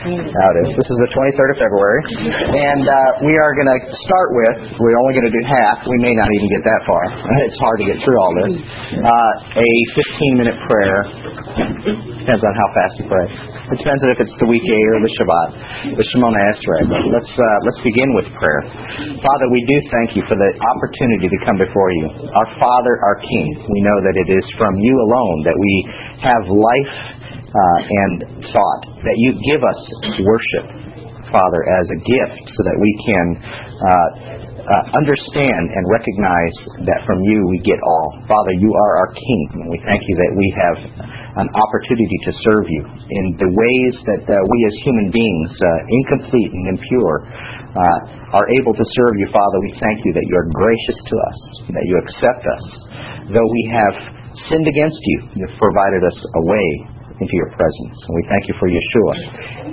[0.00, 0.68] Now it is.
[0.80, 2.00] This is the 23rd of February.
[2.56, 5.84] And uh, we are going to start with, we're only going to do half.
[5.84, 7.02] We may not even get that far.
[7.50, 8.52] It's hard to get through all this.
[8.96, 9.68] Uh, a
[10.00, 10.98] 15 minute prayer.
[12.16, 13.26] Depends on how fast you pray.
[13.28, 15.48] It depends on if it's the weekday or the Shabbat,
[15.98, 16.82] the Shemona Esrei.
[16.88, 18.60] But let's, uh, let's begin with prayer.
[19.20, 22.06] Father, we do thank you for the opportunity to come before you.
[22.32, 25.74] Our Father, our King, we know that it is from you alone that we
[26.24, 27.19] have life
[27.50, 29.80] uh, and thought, that you give us
[30.22, 30.66] worship,
[31.34, 34.30] Father, as a gift so that we can uh,
[34.70, 36.54] uh, understand and recognize
[36.86, 38.22] that from you we get all.
[38.30, 40.76] Father, you are our King, and we thank you that we have
[41.42, 45.68] an opportunity to serve you in the ways that uh, we as human beings, uh,
[45.90, 47.98] incomplete and impure, uh,
[48.34, 49.58] are able to serve you, Father.
[49.62, 51.38] We thank you that you are gracious to us,
[51.74, 52.64] that you accept us.
[53.30, 53.94] Though we have
[54.50, 56.68] sinned against you, you have provided us a way
[57.20, 57.96] into your presence.
[58.00, 59.14] And we thank you for Yeshua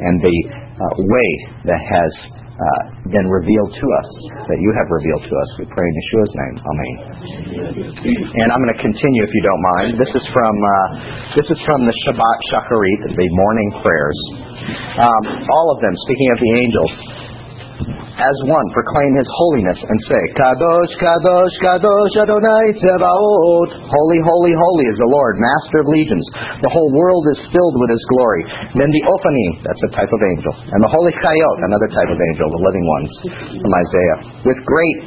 [0.03, 1.29] and the uh, way
[1.71, 2.11] that has
[2.57, 2.81] uh,
[3.13, 4.09] been revealed to us,
[4.49, 5.49] that you have revealed to us.
[5.61, 6.55] We pray in Yeshua's name.
[6.57, 6.93] Amen.
[8.01, 9.89] And I'm going to continue, if you don't mind.
[10.01, 10.87] This is from uh,
[11.37, 14.19] this is from the Shabbat Shacharit, the morning prayers.
[14.97, 16.93] Um, all of them, speaking of the angels,
[18.17, 23.69] as one proclaim his holiness and say, Kadosh, Kadosh, Kadosh, Adonai Tzebaot.
[23.77, 26.25] Holy, holy, holy is the Lord, master of legions.
[26.65, 28.43] The whole world is filled with his glory.
[28.73, 30.53] Then the Ophanim, that's a type of angel.
[30.73, 33.09] And the Holy Chayot, another type of angel, the living ones
[33.61, 34.17] from Isaiah.
[34.49, 34.97] With great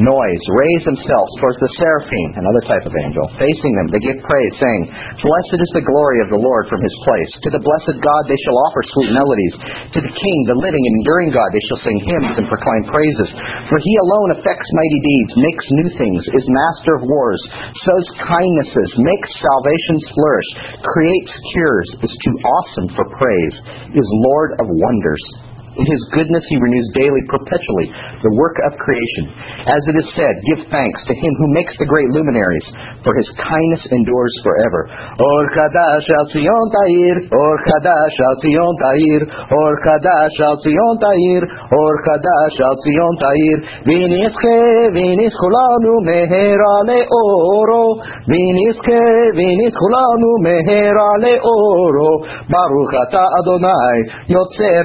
[0.00, 3.24] noise, raise themselves towards the seraphim, another type of angel.
[3.36, 4.82] Facing them, they give praise, saying,
[5.20, 7.32] Blessed is the glory of the Lord from his place.
[7.44, 9.54] To the blessed God they shall offer sweet melodies.
[9.96, 13.28] To the King, the living and enduring God, they shall sing hymns and proclaim praises.
[13.68, 17.42] For he alone effects mighty deeds, makes new things, is master of wars,
[17.84, 23.56] sows kindnesses, makes salvations flourish, creates cures, is too awesome for praise,
[23.92, 25.51] is Lord of wonders.
[25.72, 27.88] In his goodness he renews daily, perpetually,
[28.20, 29.24] the work of creation.
[29.64, 32.68] As it is said, give thanks to him who makes the great luminaries,
[33.00, 34.84] for his kindness endures forever.
[35.16, 41.40] Or Kadash al Zion Tair, Or Kadash al Zion Tair, Or Kadash al Zion Tair,
[41.40, 43.56] Or Kadash al Zion Tair,
[43.88, 47.96] Vinische, Vinis Kulanu Mehera Leoro,
[48.28, 49.02] Vinische,
[49.40, 52.12] Vinis Kulanu Mehera Leoro,
[52.52, 53.96] Baruch Ata Adonai,
[54.28, 54.84] Yotzer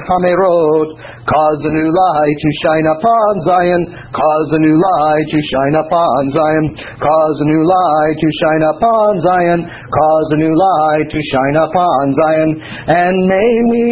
[0.86, 3.82] Cause the new light to shine upon Zion.
[4.14, 6.64] Cause the new light to shine upon Zion.
[7.00, 9.60] Cause the new light to shine upon Zion.
[9.88, 12.50] Cause a new light to shine upon Zion.
[12.92, 13.84] And may we,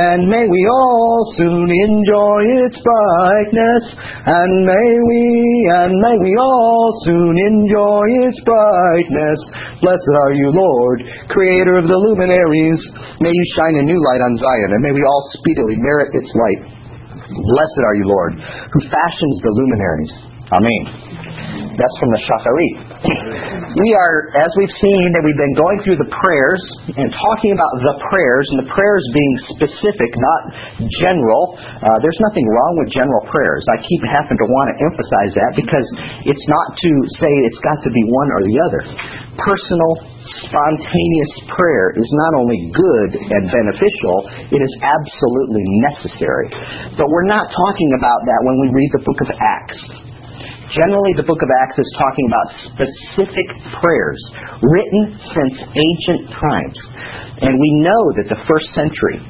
[0.00, 3.84] and may we all soon enjoy its brightness.
[4.24, 5.24] And may we,
[5.76, 9.38] and may we all soon enjoy its brightness.
[9.84, 12.80] Blessed are you, Lord, creator of the luminaries.
[13.20, 16.32] May you shine a new light on Zion, and may we all speedily merit its
[16.32, 16.64] light.
[17.28, 20.32] Blessed are you, Lord, who fashions the luminaries.
[20.52, 21.11] Amen.
[21.72, 22.74] That's from the Shacharit.
[23.72, 26.60] We are, as we've seen, that we've been going through the prayers
[26.92, 30.40] and talking about the prayers, and the prayers being specific, not
[31.00, 31.56] general.
[31.56, 33.64] Uh, there's nothing wrong with general prayers.
[33.72, 35.86] I keep having to want to emphasize that because
[36.28, 38.82] it's not to say it's got to be one or the other.
[39.40, 39.92] Personal,
[40.44, 44.16] spontaneous prayer is not only good and beneficial,
[44.52, 46.52] it is absolutely necessary.
[47.00, 50.11] But we're not talking about that when we read the book of Acts.
[50.72, 53.48] Generally, the book of Acts is talking about specific
[53.84, 54.20] prayers
[54.64, 56.78] written since ancient times.
[57.44, 59.20] And we know that the first century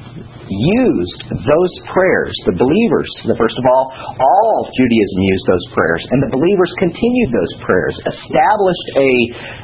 [0.49, 2.33] used those prayers.
[2.49, 3.83] The believers, first of all,
[4.19, 9.11] all Judaism used those prayers, and the believers continued those prayers, established a,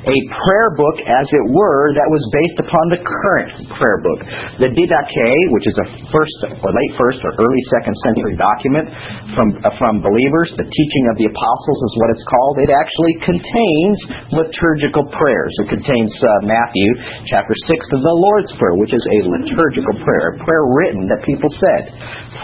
[0.08, 4.20] a prayer book, as it were, that was based upon the current prayer book.
[4.64, 8.88] The Didache, which is a first or late first or early second century document
[9.36, 12.56] from, uh, from believers, the teaching of the apostles is what it's called.
[12.64, 13.98] It actually contains
[14.32, 15.54] liturgical prayers.
[15.66, 16.90] It contains uh, Matthew
[17.28, 21.22] chapter 6 of the Lord's Prayer, which is a liturgical prayer, a prayer written that
[21.26, 21.82] people said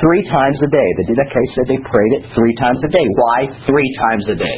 [0.01, 0.89] three times a day.
[1.03, 3.05] The Didache said they prayed it three times a day.
[3.05, 3.37] Why
[3.69, 4.57] three times a day?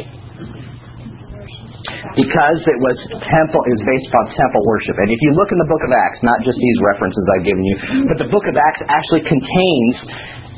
[2.18, 2.98] Because it was
[3.30, 4.98] temple, it was based upon temple worship.
[4.98, 7.64] And if you look in the book of Acts, not just these references I've given
[7.64, 7.76] you,
[8.10, 9.96] but the book of Acts actually contains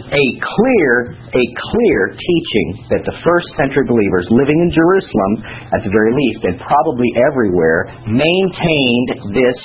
[0.09, 5.31] a clear, a clear teaching that the first century believers living in Jerusalem,
[5.69, 9.59] at the very least, and probably everywhere, maintained this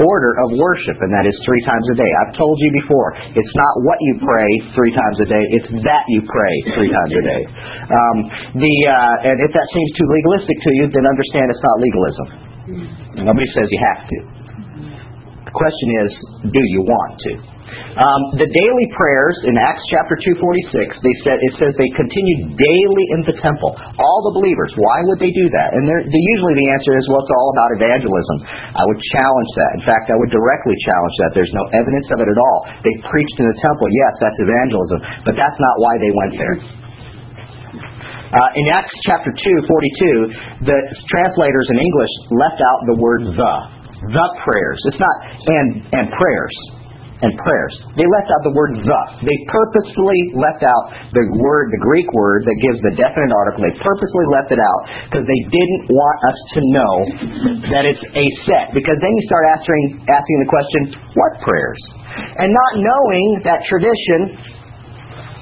[0.00, 2.10] order of worship, and that is three times a day.
[2.24, 6.04] I've told you before, it's not what you pray three times a day, it's that
[6.08, 7.42] you pray three times a day.
[7.90, 8.16] Um,
[8.58, 12.26] the uh, and if that seems too legalistic to you, then understand it's not legalism.
[13.26, 14.18] Nobody says you have to.
[15.48, 16.10] The question is,
[16.52, 17.57] do you want to?
[17.68, 23.04] Um, the daily prayers in Acts chapter 246, they said it says they continued daily
[23.18, 23.74] in the temple.
[23.74, 24.70] All the believers.
[24.78, 25.74] Why would they do that?
[25.74, 28.36] And the, usually the answer is, well, it's all about evangelism.
[28.72, 29.70] I would challenge that.
[29.76, 31.30] In fact, I would directly challenge that.
[31.36, 32.58] There's no evidence of it at all.
[32.86, 33.86] They preached in the temple.
[33.90, 36.56] Yes, that's evangelism, but that's not why they went there.
[38.28, 39.68] Uh, in Acts chapter 2,
[40.62, 40.78] 42, the
[41.08, 43.54] translators in English left out the word the.
[43.98, 44.78] The prayers.
[44.86, 45.16] It's not
[45.50, 46.54] and and prayers
[47.18, 47.74] and prayers.
[47.98, 49.10] They left out the word the.
[49.26, 53.66] They purposefully left out the word, the Greek word that gives the definite article.
[53.66, 54.80] They purposely left it out
[55.10, 56.94] because they didn't want us to know
[57.74, 58.70] that it's a set.
[58.70, 60.80] Because then you start asking asking the question,
[61.18, 61.80] what prayers?
[62.38, 64.57] And not knowing that tradition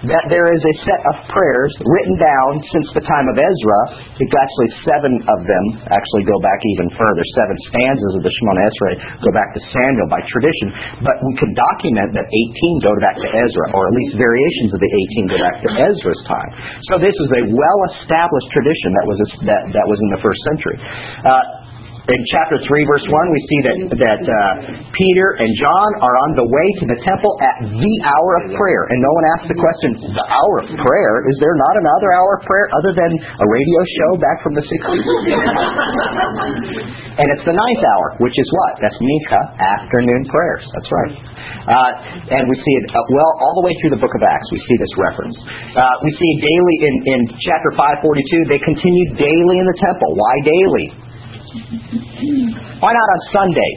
[0.05, 3.81] that there is a set of prayers written down since the time of Ezra.
[4.21, 7.25] Actually seven of them actually go back even further.
[7.33, 8.95] Seven stanzas of the Shemona Esrei
[9.25, 11.01] go back to Samuel by tradition.
[11.01, 14.81] But we can document that 18 go back to Ezra, or at least variations of
[14.85, 14.91] the
[15.25, 16.51] 18 go back to Ezra's time.
[16.93, 19.19] So this is a well-established tradition that was
[19.49, 20.77] that, that was in the first century.
[21.25, 21.66] Uh,
[22.07, 26.39] in chapter 3, verse 1, we see that, that uh, Peter and John are on
[26.39, 28.87] the way to the temple at the hour of prayer.
[28.87, 31.15] And no one asks the question, the hour of prayer?
[31.27, 34.63] Is there not another hour of prayer other than a radio show back from the
[34.63, 35.03] 60s?
[37.19, 38.79] and it's the ninth hour, which is what?
[38.87, 40.63] That's Mincha, afternoon prayers.
[40.79, 41.15] That's right.
[41.67, 41.91] Uh,
[42.39, 44.63] and we see it, uh, well, all the way through the book of Acts, we
[44.63, 45.35] see this reference.
[45.75, 50.15] Uh, we see daily in, in chapter 542, they continue daily in the temple.
[50.15, 51.06] Why daily?
[51.57, 53.73] Why not on Sunday?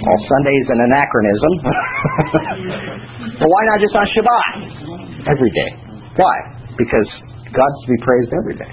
[0.00, 1.52] Well, Sunday is an anachronism.
[3.40, 4.52] but why not just on Shabbat?
[5.28, 5.70] Every day.
[6.16, 6.34] Why?
[6.80, 7.08] Because
[7.52, 8.72] God's to be praised every day.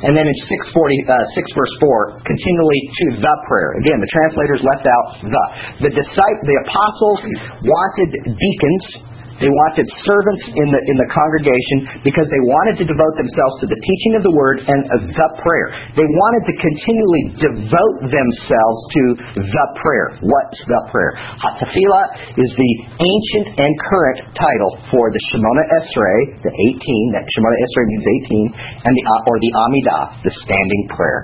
[0.00, 0.72] And then in 640,
[1.06, 3.76] uh, 6 verse 4, continually to the prayer.
[3.84, 5.44] Again, the translators left out the.
[5.86, 7.20] The, disciples, the apostles
[7.62, 9.09] wanted deacons
[9.40, 13.66] they wanted servants in the in the congregation because they wanted to devote themselves to
[13.72, 15.72] the teaching of the word and of the prayer.
[15.96, 19.02] They wanted to continually devote themselves to
[19.40, 20.20] the prayer.
[20.20, 21.16] What's the prayer?
[21.40, 22.02] Hatafila
[22.36, 27.16] is the ancient and current title for the Shemona Esrei, the 18.
[27.16, 31.20] That Shemona Esrei means 18, and the or the Amidah, the standing prayer.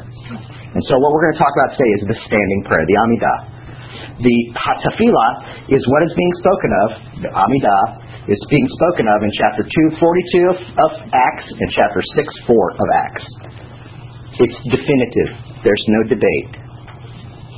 [0.73, 3.39] And so what we're going to talk about today is the standing prayer, the Amidah.
[4.17, 5.29] The Hatafila
[5.69, 6.89] is what is being spoken of,
[7.21, 12.47] the Amidah, is being spoken of in chapter 242 of, of Acts and chapter 6
[12.47, 13.27] 4 of Acts.
[14.43, 15.31] It's definitive.
[15.63, 16.67] There's no debate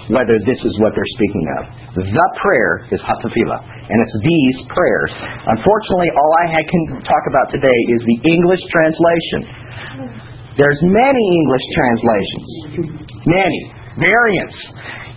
[0.09, 1.63] whether this is what they're speaking of.
[2.01, 2.05] The
[2.41, 5.13] prayer is Hatafila, and it's these prayers.
[5.45, 9.41] Unfortunately, all I can talk about today is the English translation.
[10.57, 12.49] There's many English translations,
[13.27, 13.61] many
[13.99, 14.57] variants.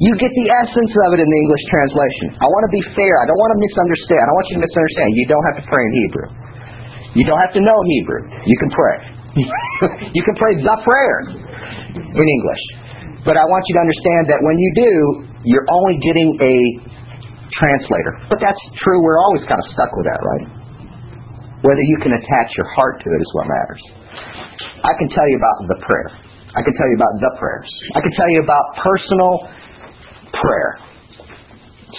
[0.01, 2.27] You get the essence of it in the English translation.
[2.41, 3.13] I want to be fair.
[3.21, 4.23] I don't want to misunderstand.
[4.25, 5.07] I want you to misunderstand.
[5.13, 6.27] You don't have to pray in Hebrew.
[7.21, 8.21] You don't have to know Hebrew.
[8.49, 8.97] You can pray.
[10.17, 11.17] you can pray the prayer
[11.95, 12.63] in English.
[13.21, 14.91] But I want you to understand that when you do,
[15.45, 16.55] you're only getting a
[17.53, 18.17] translator.
[18.33, 18.97] But that's true.
[19.05, 20.45] We're always kind of stuck with that, right?
[21.61, 23.83] Whether you can attach your heart to it is what matters.
[24.81, 26.09] I can tell you about the prayer.
[26.51, 27.69] I can tell you about the prayers.
[27.95, 29.33] I can tell you about personal
[30.35, 30.71] prayer.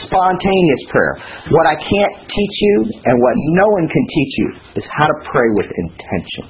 [0.08, 1.14] Spontaneous prayer.
[1.52, 4.48] What I can't teach you and what no one can teach you
[4.80, 6.44] is how to pray with intention.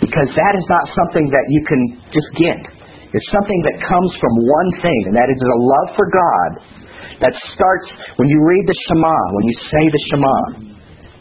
[0.00, 2.60] Because that is not something that you can just get.
[3.14, 6.50] It's something that comes from one thing, and that is a love for God
[7.22, 7.88] that starts
[8.18, 10.38] when you read the Shema, when you say the Shema,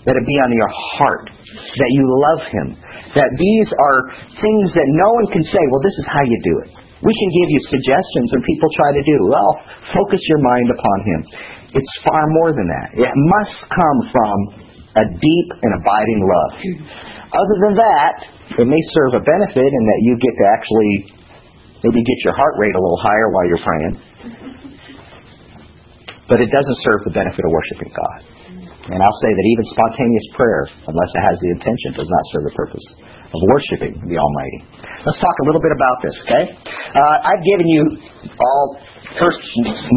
[0.10, 2.67] that it be on your heart, that you love Him,
[3.13, 3.98] that these are
[4.41, 6.70] things that no one can say, well, this is how you do it.
[7.03, 9.17] We can give you suggestions, and people try to do.
[9.27, 9.51] Well,
[9.91, 11.20] focus your mind upon Him.
[11.75, 12.88] It's far more than that.
[12.96, 14.38] It must come from
[14.98, 16.51] a deep and abiding love.
[17.34, 18.13] Other than that,
[18.62, 20.93] it may serve a benefit in that you get to actually
[21.84, 23.93] maybe get your heart rate a little higher while you're praying.
[26.29, 28.20] But it doesn't serve the benefit of worshiping God.
[28.83, 32.43] And I'll say that even spontaneous prayer, unless it has the intention, does not serve
[32.51, 32.85] the purpose
[33.31, 34.59] of worshiping the Almighty.
[35.07, 36.43] Let's talk a little bit about this, okay?
[36.51, 37.81] Uh, I've given you
[38.27, 38.65] all
[39.17, 39.41] first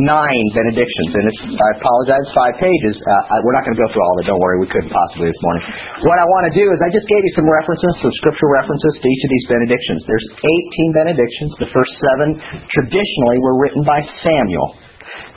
[0.06, 2.94] nine benedictions, and it's, I apologize, five pages.
[2.94, 4.26] Uh, I, we're not going to go through all of it.
[4.30, 5.62] Don't worry, we couldn't possibly this morning.
[6.06, 8.92] What I want to do is I just gave you some references, some scriptural references
[9.02, 9.98] to each of these benedictions.
[10.06, 11.50] There's 18 benedictions.
[11.58, 12.28] The first seven
[12.70, 14.78] traditionally were written by Samuel.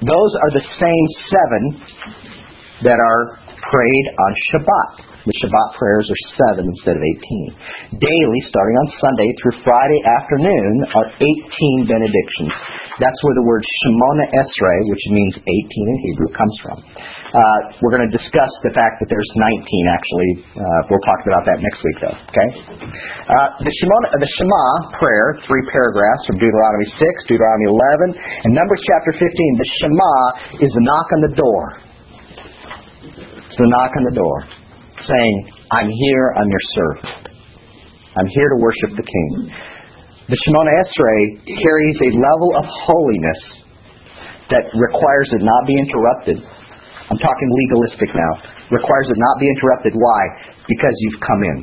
[0.06, 1.64] Those are the same seven
[2.84, 5.10] that are prayed on Shabbat.
[5.28, 8.02] The Shabbat prayers are seven instead of 18.
[8.02, 12.56] Daily, starting on Sunday through Friday afternoon, are 18 benedictions.
[13.04, 16.78] That's where the word Shemona Esrei, which means 18 in Hebrew, comes from.
[17.30, 19.60] Uh, we're going to discuss the fact that there's 19
[19.92, 20.32] actually.
[20.56, 22.18] Uh, we'll talk about that next week though.
[22.32, 22.50] Okay.
[23.30, 24.66] Uh, the Shema, the Shema
[24.98, 29.30] prayer, three paragraphs from Deuteronomy 6, Deuteronomy 11, and Numbers chapter 15.
[29.30, 30.16] The Shema
[30.64, 31.89] is the knock on the door.
[33.50, 34.38] It's the knock on the door,
[35.10, 35.36] saying,
[35.74, 36.26] "I'm here.
[36.38, 37.34] I'm your servant.
[38.16, 39.52] I'm here to worship the King."
[40.30, 41.22] The Shemona Esrei
[41.58, 43.42] carries a level of holiness
[44.54, 46.38] that requires it not be interrupted.
[47.10, 48.34] I'm talking legalistic now.
[48.70, 49.94] Requires it not be interrupted.
[49.98, 50.22] Why?
[50.70, 51.58] Because you've come in.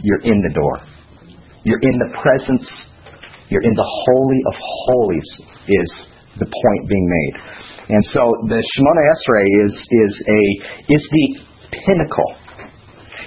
[0.00, 0.80] You're in the door.
[1.64, 2.64] You're in the presence.
[3.50, 5.28] You're in the holy of holies
[5.68, 5.88] is
[6.40, 7.34] the point being made.
[7.92, 10.42] And so the Shemona Esrei is is a
[10.96, 11.26] is the
[11.84, 12.30] pinnacle.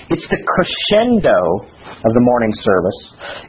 [0.10, 1.38] It's the crescendo
[1.86, 3.00] of the morning service.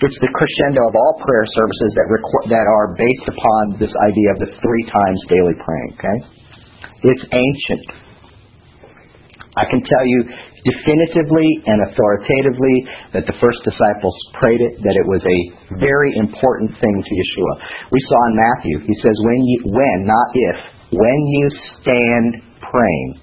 [0.04, 2.06] It's the crescendo of all prayer services that
[2.52, 5.92] that are based upon this idea of the three times daily praying.
[5.96, 6.18] Okay,
[7.08, 7.85] it's ancient.
[9.56, 10.20] I can tell you
[10.68, 12.76] definitively and authoritatively
[13.16, 15.38] that the first disciples prayed it, that it was a
[15.80, 17.54] very important thing to Yeshua.
[17.88, 19.40] We saw in Matthew, he says, when
[19.73, 21.46] when, not if, when you
[21.80, 23.20] stand praying,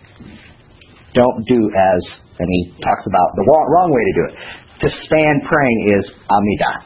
[1.14, 2.02] don't do as,
[2.40, 6.78] and he talks about the wrong, way to do it to stand praying is Amidah.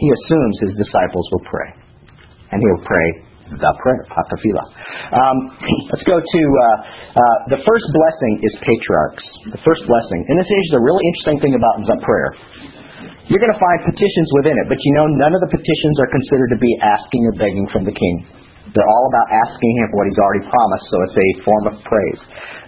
[0.00, 1.70] He assumes his disciples will pray.
[2.50, 3.08] And he'll pray
[3.52, 4.64] the prayer, Hatafila.
[5.12, 5.36] Um,
[5.92, 6.66] let's go to uh,
[7.20, 9.24] uh, the first blessing is patriarchs.
[9.58, 10.20] The first blessing.
[10.30, 12.30] And this is a really interesting thing about the prayer.
[13.28, 16.10] You're going to find petitions within it, but you know none of the petitions are
[16.10, 18.16] considered to be asking or begging from the king.
[18.70, 21.74] They're all about asking him for what he's already promised, so it's a form of
[21.82, 22.20] praise.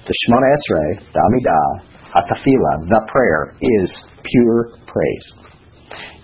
[0.03, 1.69] The Shemona Esrei, the Amidah,
[2.11, 3.87] Atafila, the prayer, is
[4.27, 5.27] pure praise.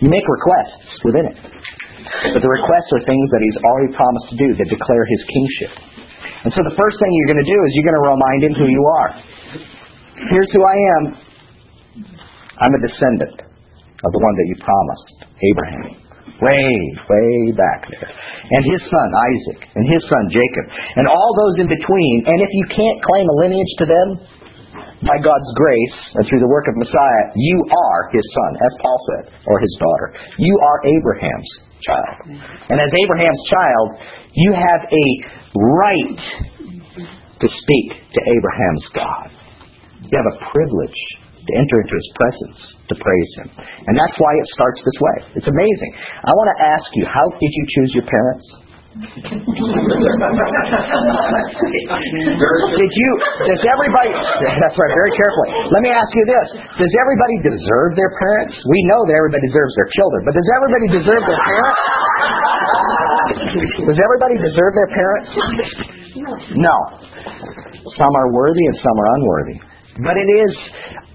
[0.03, 1.39] You make requests within it.
[2.35, 5.73] But the requests are things that he's already promised to do that declare his kingship.
[6.43, 8.55] And so the first thing you're going to do is you're going to remind him
[8.59, 9.11] who you are.
[10.31, 11.03] Here's who I am.
[12.59, 15.98] I'm a descendant of the one that you promised, Abraham.
[16.39, 16.71] Way,
[17.11, 18.11] way back there.
[18.15, 20.65] And his son, Isaac, and his son, Jacob,
[20.95, 22.17] and all those in between.
[22.31, 24.09] And if you can't claim a lineage to them,
[25.03, 28.99] by God's grace and through the work of Messiah, you are his son, as Paul
[29.07, 30.09] said, or his daughter.
[30.39, 31.53] You are Abraham's
[31.87, 32.17] child.
[32.67, 33.87] And as Abraham's child,
[34.35, 35.07] you have a
[35.55, 36.23] right
[37.39, 39.27] to speak to Abraham's God.
[40.03, 41.01] You have a privilege
[41.49, 42.59] to enter into his presence
[42.93, 43.49] to praise him.
[43.89, 45.17] And that's why it starts this way.
[45.41, 45.91] It's amazing.
[45.97, 48.45] I want to ask you, how did you choose your parents?
[48.99, 49.15] Did
[52.91, 53.11] you,
[53.47, 54.11] does everybody,
[54.65, 55.51] that's right, very carefully.
[55.71, 56.47] Let me ask you this.
[56.83, 58.59] Does everybody deserve their parents?
[58.59, 61.79] We know that everybody deserves their children, but does everybody deserve their parents?
[63.87, 65.31] Does everybody deserve their parents?
[66.59, 66.77] No.
[67.95, 69.63] Some are worthy and some are unworthy.
[70.03, 70.53] But it is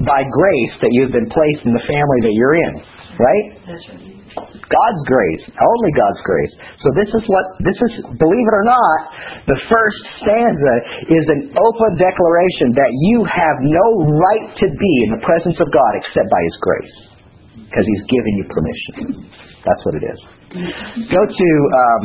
[0.06, 2.74] by grace that you've been placed in the family that you're in,
[3.20, 3.46] right?
[3.68, 4.14] That's right.
[4.34, 6.54] God's grace, only God's grace.
[6.82, 8.98] So this is what, this is, believe it or not,
[9.46, 10.76] the first stanza
[11.14, 15.70] is an open declaration that you have no right to be in the presence of
[15.70, 16.96] God except by His grace.
[17.70, 19.30] Because He's given you permission.
[19.62, 20.20] That's what it is.
[21.14, 22.02] Go to um,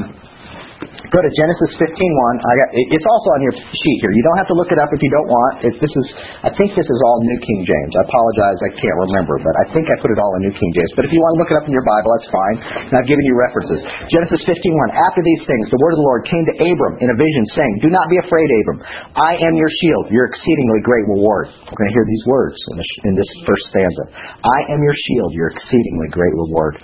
[0.78, 2.35] Go to Genesis 15:1.
[2.38, 4.12] I got it's also on your sheet here.
[4.12, 5.52] You don't have to look it up if you don't want.
[5.66, 6.06] If this is
[6.44, 7.92] I think this is all New King James.
[7.97, 10.70] I apologize, I can't remember, but I think I put it all in New King
[10.76, 10.92] James.
[10.94, 12.56] But if you want to look it up in your Bible, that's fine.
[12.92, 13.80] And I've given you references.
[14.12, 14.94] Genesis 15:1.
[14.94, 17.75] After these things, the word of the Lord came to Abram in a vision, saying,
[17.82, 18.78] "Do not be afraid, Abram.
[19.16, 22.75] I am your shield, your exceedingly great reward." We're going to hear these words in
[22.78, 24.04] this, in this first stanza.
[24.44, 26.78] I am your shield, your exceedingly great reward.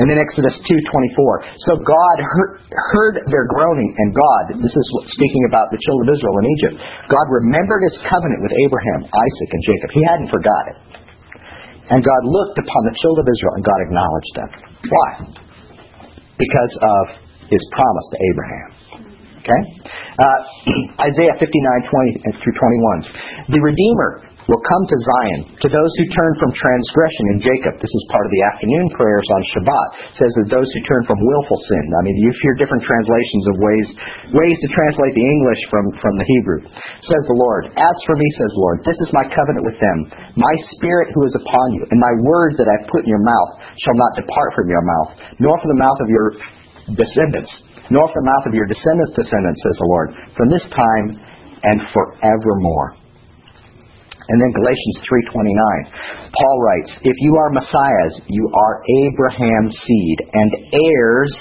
[0.00, 1.44] And then Exodus 2:24.
[1.68, 6.16] So God heard, heard their groaning and God, this is speaking about the children of
[6.16, 6.74] Israel in Egypt,
[7.12, 9.88] God remembered his covenant with Abraham, Isaac, and Jacob.
[9.92, 10.72] He hadn't forgotten.
[10.72, 10.80] It.
[11.92, 14.50] And God looked upon the children of Israel and God acknowledged them.
[14.88, 15.08] Why?
[16.40, 17.02] Because of
[17.52, 18.68] his promise to Abraham.
[19.44, 19.60] Okay?
[20.16, 20.40] Uh,
[21.12, 22.56] Isaiah 59, 20 through
[23.52, 23.52] 21.
[23.52, 24.10] The Redeemer
[24.46, 27.74] will come to Zion, to those who turn from transgression in Jacob.
[27.82, 29.88] This is part of the afternoon prayers on Shabbat.
[30.22, 31.84] Says that those who turn from willful sin.
[31.98, 33.88] I mean, you hear different translations of ways
[34.30, 36.60] ways to translate the English from, from the Hebrew.
[37.02, 39.98] Says the Lord, As for me, says the Lord, this is my covenant with them.
[40.38, 43.50] My spirit who is upon you, and my words that I put in your mouth
[43.82, 45.10] shall not depart from your mouth,
[45.42, 46.28] nor from the mouth of your
[46.94, 47.50] descendants,
[47.90, 51.06] nor from the mouth of your descendants' descendants, says the Lord, from this time
[51.66, 53.05] and forevermore.
[54.28, 55.82] And then Galatians 3:29.
[56.34, 61.32] Paul writes, "If you are Messiahs, you are Abraham's seed and heirs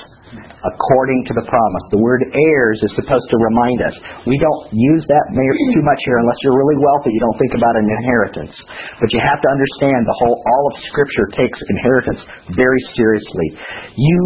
[0.66, 1.84] according to the promise.
[1.94, 3.96] The word heirs is supposed to remind us.
[4.26, 7.14] We don't use that too much here unless you're really wealthy.
[7.14, 8.56] You don't think about an inheritance.
[9.00, 12.22] But you have to understand the whole, all of Scripture takes inheritance
[12.58, 13.48] very seriously.
[13.96, 14.20] You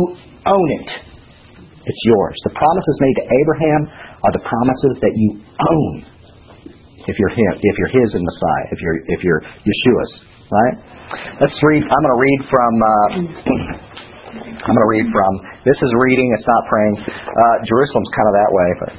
[0.47, 0.89] own it.
[1.83, 2.35] It's yours.
[2.45, 3.81] The promises made to Abraham
[4.23, 6.18] are the promises that you own
[7.09, 10.11] if you're him, if you're his and Messiah, if you're if you're Yeshua's,
[10.53, 10.75] right?
[11.41, 11.81] Let's read.
[11.81, 12.73] I'm going to read from.
[12.77, 13.85] Uh,
[14.59, 15.33] I'm going to read from.
[15.63, 16.99] This is reading, it's not praying.
[16.99, 18.91] Uh, Jerusalem's kind of that way, but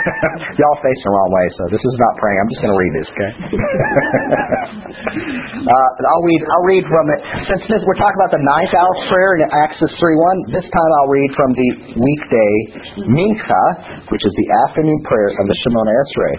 [0.60, 2.40] y'all facing the wrong way, so this is not praying.
[2.40, 3.30] I'm just going to read this, okay?
[5.68, 6.40] uh, I'll read.
[6.48, 7.20] I'll read from it.
[7.44, 11.12] Since this, we're talking about the ninth hour prayer in Exodus 3:1, this time I'll
[11.12, 12.54] read from the weekday
[13.04, 13.64] Mincha,
[14.08, 16.34] which is the afternoon prayer of the Shemona Esrei.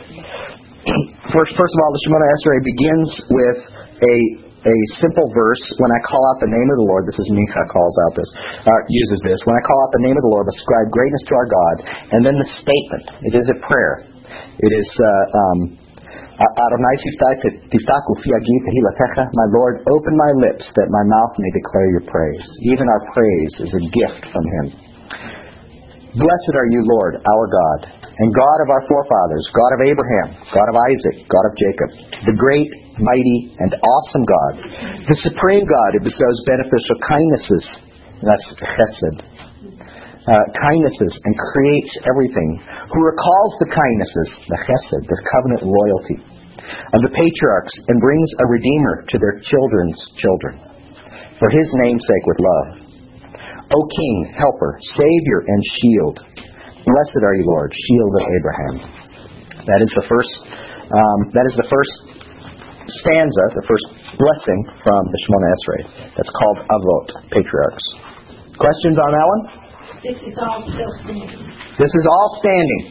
[1.32, 3.60] First, first of all, the Shemona Esrei begins with
[4.04, 4.16] a
[4.63, 7.04] a simple verse when I call out the name of the Lord.
[7.04, 8.32] This is Mincha calls out this,
[8.63, 9.36] uh, uses this.
[9.44, 11.75] When I call out the name of the Lord, ascribe greatness to our God,
[12.16, 13.06] and then the statement.
[13.28, 14.08] It is a prayer.
[14.60, 14.88] It is.
[14.96, 15.60] Uh, um,
[16.34, 16.50] my
[19.54, 22.42] Lord, open my lips that my mouth may declare your praise.
[22.74, 24.66] Even our praise is a gift from Him.
[26.18, 30.67] Blessed are you, Lord, our God, and God of our forefathers, God of Abraham, God
[30.70, 31.89] of Isaac, God of Jacob,
[32.29, 32.70] the great
[33.01, 34.53] mighty, and awesome God,
[35.10, 37.65] the supreme God who bestows beneficial kindnesses,
[38.22, 39.17] that's chesed,
[40.29, 42.62] uh, kindnesses, and creates everything,
[42.93, 46.17] who recalls the kindnesses, the chesed, the covenant loyalty,
[46.93, 50.53] of the patriarchs, and brings a redeemer to their children's children,
[51.41, 52.70] for his name's sake with love.
[53.74, 56.17] O King, helper, Savior, and shield,
[56.84, 58.75] blessed are you, Lord, shield of Abraham.
[59.68, 60.34] That is the first.
[60.84, 61.94] Um, that is the first
[63.00, 63.88] stanza, the first
[64.20, 65.82] blessing from the Shemona Esrei.
[66.20, 67.86] That's called Avot, patriarchs.
[68.60, 69.42] Questions on that one?
[70.04, 71.42] This is all still standing.
[71.80, 72.82] This is all standing.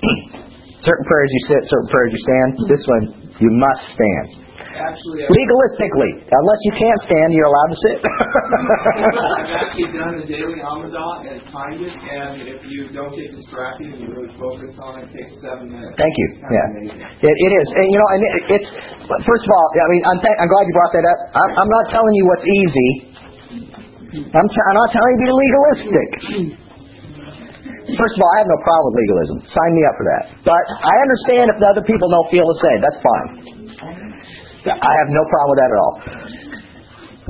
[0.86, 2.48] certain prayers you sit, certain prayers you stand.
[2.70, 3.04] This one,
[3.42, 4.26] you must stand.
[4.70, 7.98] Actually, Legalistically, unless you can't stand, you're allowed to sit.
[8.06, 13.90] I've actually done the daily Amidah and timed it, and if you don't get distracted
[13.90, 15.98] and you really focus on it, it takes seven minutes.
[15.98, 16.26] Thank you.
[16.38, 17.02] Kind Yeah, amazing.
[17.02, 17.66] it, it is.
[17.66, 18.68] And you know, and it, it's
[19.26, 21.18] first of all, I mean, I'm, th- I'm glad you brought that up.
[21.34, 22.90] I'm, I'm not telling you what's easy.
[24.30, 26.08] I'm, t- I'm not telling you to be legalistic.
[27.90, 29.36] First of all, I have no problem with legalism.
[29.50, 30.22] Sign me up for that.
[30.46, 32.78] But I understand if the other people don't feel the same.
[32.86, 33.28] That's fine.
[34.68, 35.94] I have no problem with that at all.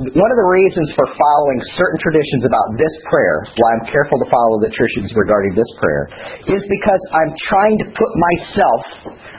[0.01, 4.27] One of the reasons for following certain traditions about this prayer, why I'm careful to
[4.33, 6.03] follow the traditions regarding this prayer,
[6.57, 8.81] is because I'm trying to put myself,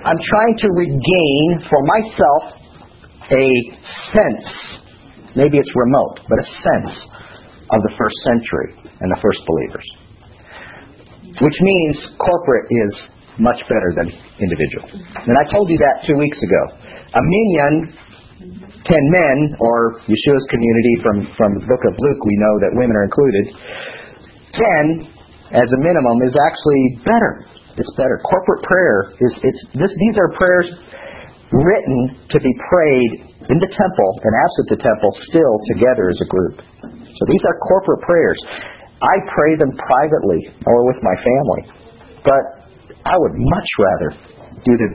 [0.06, 2.42] I'm trying to regain for myself
[3.32, 3.46] a
[4.14, 4.46] sense,
[5.34, 6.94] maybe it's remote, but a sense
[7.72, 9.86] of the first century and the first believers.
[11.42, 12.92] Which means corporate is
[13.40, 14.86] much better than individual.
[15.26, 16.62] And I told you that two weeks ago.
[17.12, 17.74] A minyan,
[18.88, 22.94] ten men, or Yeshua's community from, from the book of Luke, we know that women
[22.96, 23.44] are included.
[24.56, 24.84] Ten,
[25.52, 27.44] as a minimum, is actually better.
[27.76, 28.20] It's better.
[28.24, 30.68] Corporate prayer is it's this, these are prayers
[31.52, 33.12] written to be prayed
[33.48, 36.56] in the temple and absent the temple still together as a group.
[36.88, 38.40] So these are corporate prayers.
[39.00, 41.62] I pray them privately or with my family.
[42.24, 42.42] But
[43.04, 44.08] I would much rather
[44.64, 44.94] do them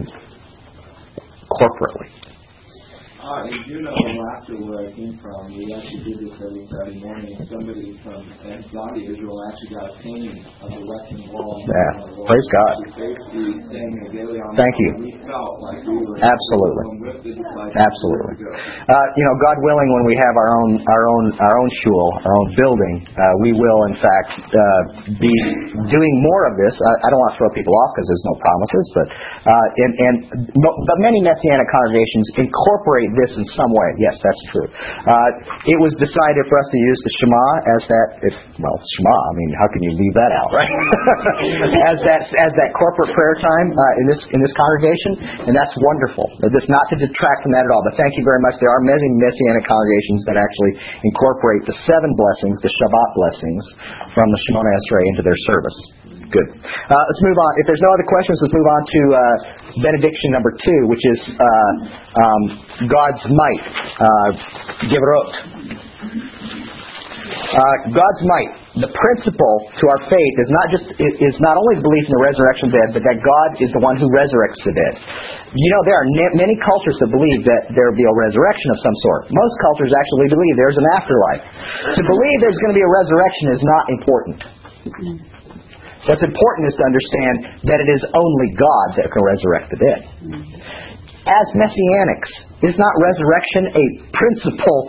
[1.50, 2.37] corporately.
[3.28, 7.36] Uh, in Juneau, Alaska, where I came from, we actually did this every Saturday morning.
[7.52, 8.24] Somebody from
[8.72, 11.60] Zambia, Israel, actually got a painting of the Western Wall.
[11.60, 12.08] Yeah.
[12.24, 12.76] Praise God.
[12.96, 15.12] Basically saying a daily on Thank you.
[15.28, 16.84] Like we Absolutely.
[17.04, 18.48] with the disciples Absolutely.
[18.48, 22.08] Uh, you know, God willing, when we have our own our own our own shul,
[22.24, 24.82] our own building, uh, we will in fact uh,
[25.20, 25.36] be
[25.92, 26.72] doing more of this.
[26.80, 29.08] I, I don't want to throw people off because there's no promises, but
[29.52, 30.16] uh, and and
[30.64, 33.90] but many messianic congregations incorporate this in some way.
[33.98, 34.68] Yes, that's true.
[34.70, 35.30] Uh,
[35.66, 38.08] it was decided for us to use the Shema as that.
[38.30, 39.18] If, well, Shema.
[39.18, 40.70] I mean, how can you leave that out, right?
[41.94, 45.12] as that as that corporate prayer time uh, in this in this congregation,
[45.50, 46.26] and that's wonderful.
[46.54, 47.84] This not to detract from that at all.
[47.84, 48.62] But thank you very much.
[48.62, 53.64] There are many messianic congregations that actually incorporate the seven blessings, the Shabbat blessings,
[54.14, 55.97] from the Shemona Esrei into their service.
[56.28, 56.50] Good.
[56.60, 57.52] Uh, let's move on.
[57.64, 59.20] If there's no other questions, let's move on to uh,
[59.80, 61.72] benediction number two, which is uh,
[62.20, 62.42] um,
[62.92, 63.64] God's might.
[63.96, 64.30] Uh,
[64.92, 65.30] Gevrot.
[67.48, 68.52] Uh, God's might.
[68.78, 72.70] The principle to our faith is not just is not only belief in the resurrection
[72.70, 74.94] the dead, but that God is the one who resurrects the dead.
[75.50, 78.80] You know, there are many cultures that believe that there will be a resurrection of
[78.86, 79.22] some sort.
[79.34, 81.44] Most cultures actually believe there's an afterlife.
[81.98, 84.38] To believe there's going to be a resurrection is not important.
[86.08, 87.36] What's important is to understand
[87.68, 90.02] that it is only God that can resurrect the dead.
[91.28, 92.32] As messianics,
[92.64, 94.80] is not resurrection a principal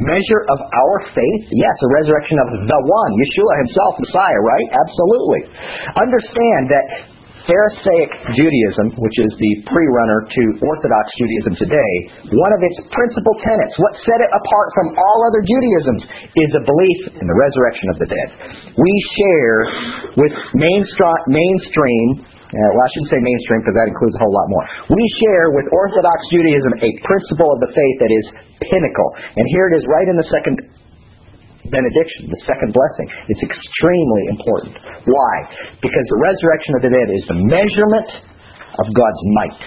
[0.00, 1.42] measure of our faith?
[1.52, 4.68] Yes, a resurrection of the one, Yeshua himself, Messiah, right?
[4.74, 5.40] Absolutely.
[5.94, 6.84] Understand that
[7.44, 11.92] Pharisaic Judaism, which is the pre-runner to Orthodox Judaism today,
[12.32, 16.02] one of its principal tenets, what set it apart from all other Judaisms,
[16.40, 18.28] is a belief in the resurrection of the dead.
[18.80, 19.56] We share
[20.16, 24.62] with mainstream uh, well, I shouldn't say mainstream because that includes a whole lot more.
[24.94, 28.24] We share with Orthodox Judaism a principle of the faith that is
[28.62, 29.10] pinnacle.
[29.34, 30.62] And here it is right in the second
[31.70, 33.06] benediction, the second blessing.
[33.32, 34.74] It's extremely important.
[35.04, 35.34] Why?
[35.80, 38.10] Because the resurrection of the dead is the measurement
[38.80, 39.60] of God's might.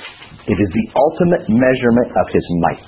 [0.47, 2.87] It is the ultimate measurement of His might.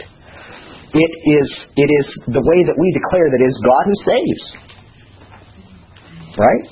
[0.90, 4.44] It is, it is the way that we declare that it is God who saves.
[6.40, 6.66] Right?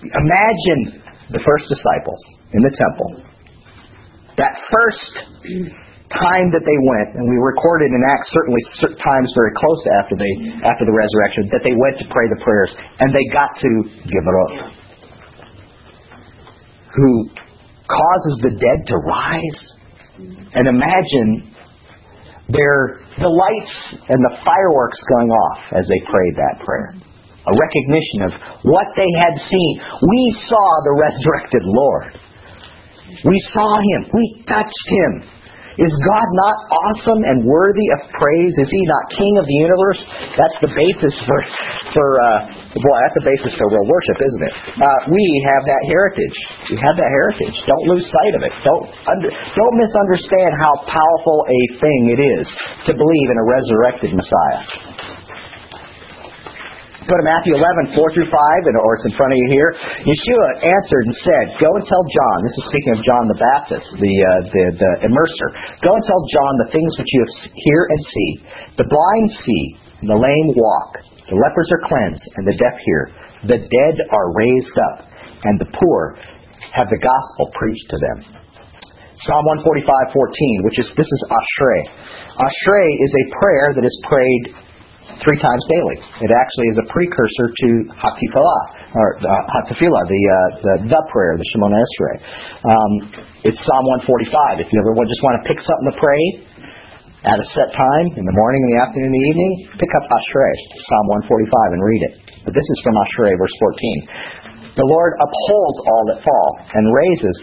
[0.00, 2.20] Imagine the first disciples
[2.52, 3.10] in the temple.
[4.38, 5.12] That first
[6.14, 8.62] time that they went, and we recorded in Acts certainly
[9.02, 12.70] times very close after they after the resurrection that they went to pray the prayers,
[13.02, 13.70] and they got to
[14.06, 14.86] give it up.
[16.96, 17.28] who
[17.84, 19.60] causes the dead to rise.
[20.56, 21.52] And imagine
[22.48, 23.74] their the lights
[24.08, 26.94] and the fireworks going off as they prayed that prayer
[27.46, 28.32] a recognition of
[28.66, 29.72] what they had seen.
[30.02, 32.18] We saw the resurrected Lord.
[33.22, 34.10] We saw him.
[34.12, 35.12] We touched him.
[35.76, 38.52] Is God not awesome and worthy of praise?
[38.56, 40.00] Is He not King of the universe?
[40.40, 41.38] That's the basis for,
[41.92, 42.38] for uh,
[42.80, 44.54] boy, that's the basis for real worship, isn't it?
[44.80, 46.36] Uh, we have that heritage.
[46.72, 47.56] We have that heritage.
[47.68, 48.52] Don't lose sight of it.
[48.64, 52.44] Don't under, don't misunderstand how powerful a thing it is
[52.88, 54.95] to believe in a resurrected Messiah.
[57.06, 59.70] Go to Matthew 11, 4 through 5, and, or it's in front of you here.
[60.02, 63.86] Yeshua answered and said, Go and tell John, this is speaking of John the Baptist,
[63.94, 65.48] the, uh, the, the immerser.
[65.86, 68.30] Go and tell John the things which you have hear and see.
[68.82, 69.64] The blind see,
[70.02, 70.98] and the lame walk,
[71.30, 73.02] the lepers are cleansed, and the deaf hear.
[73.54, 75.06] The dead are raised up,
[75.46, 76.18] and the poor
[76.74, 78.18] have the gospel preached to them.
[79.30, 81.82] Psalm 145, 14, which is, this is Ashrei.
[82.34, 84.65] Ashrei is a prayer that is prayed
[85.26, 85.96] three times daily.
[86.22, 88.62] It actually is a precursor to Hatiphilah,
[88.94, 92.16] or uh, the, uh, the, the prayer, the Shemona Esrei.
[92.62, 92.92] Um,
[93.42, 94.62] it's Psalm 145.
[94.62, 96.22] If you ever just want to pick something to pray
[97.26, 100.06] at a set time, in the morning, in the afternoon, in the evening, pick up
[100.06, 100.54] Ashrei,
[100.86, 102.14] Psalm 145, and read it.
[102.46, 103.56] But this is from Ashrei, verse
[104.70, 104.78] 14.
[104.78, 107.36] The Lord upholds all that fall and raises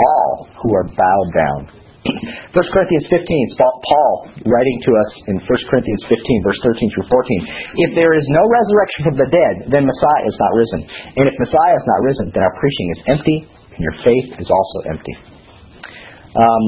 [0.00, 1.79] all who are bowed down.
[2.56, 4.12] 1 Corinthians 15, Paul
[4.48, 7.84] writing to us in 1 Corinthians 15, verse 13 through 14.
[7.84, 10.80] If there is no resurrection from the dead, then Messiah is not risen.
[11.20, 13.38] And if Messiah is not risen, then our preaching is empty,
[13.76, 15.14] and your faith is also empty.
[16.40, 16.64] Um,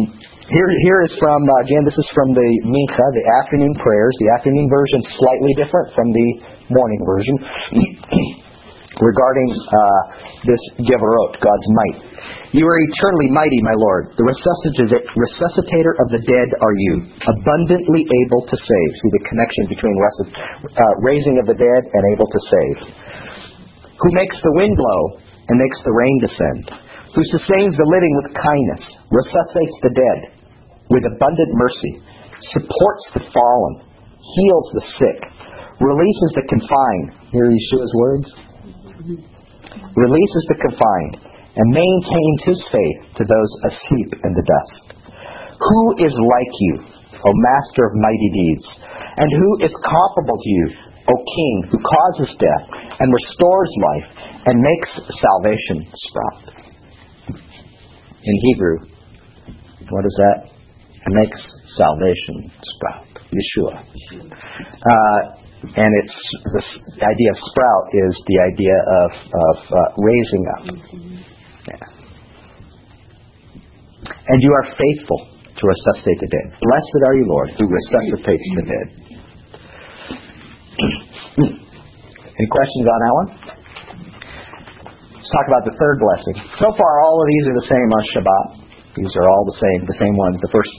[0.53, 4.13] here, here is from, uh, again, this is from the Mincha, the afternoon prayers.
[4.21, 6.29] The afternoon version slightly different from the
[6.69, 7.37] morning version
[9.01, 10.03] regarding uh,
[10.45, 11.99] this Gevarot, God's might.
[12.53, 14.13] You are eternally mighty, my Lord.
[14.21, 18.91] The resuscitator of the dead are you, abundantly able to save.
[19.01, 22.77] See the connection between uh, raising of the dead and able to save.
[23.89, 25.01] Who makes the wind blow
[25.49, 26.65] and makes the rain descend.
[27.17, 30.21] Who sustains the living with kindness, resuscitates the dead
[30.93, 32.05] with abundant mercy,
[32.53, 33.75] supports the fallen,
[34.21, 35.21] heals the sick,
[35.81, 37.09] releases the confined.
[37.33, 38.29] Hear Yeshua's words?
[39.03, 41.17] Releases the confined
[41.57, 44.97] and maintains his faith to those asleep in the dust.
[45.59, 46.75] Who is like you,
[47.27, 48.67] O Master of mighty deeds?
[49.17, 50.67] And who is comparable to you,
[51.11, 52.67] O King, who causes death
[53.01, 54.09] and restores life
[54.47, 56.63] and makes salvation sprout?
[58.23, 58.79] In Hebrew,
[59.91, 60.39] what is that?
[61.09, 61.41] Makes
[61.77, 63.07] salvation sprout.
[63.35, 63.83] Yeshua.
[64.63, 66.19] Uh, and it's
[66.99, 70.67] the idea of sprout is the idea of, of uh, raising up.
[74.27, 75.21] And you are faithful
[75.55, 76.47] to resuscitate the dead.
[76.59, 78.87] Blessed are you, Lord, who resuscitates the dead.
[82.39, 83.29] Any questions on that one?
[85.15, 86.43] Let's talk about the third blessing.
[86.59, 88.47] So far, all of these are the same on Shabbat.
[88.99, 90.37] These are all the same, the same ones.
[90.43, 90.75] The first,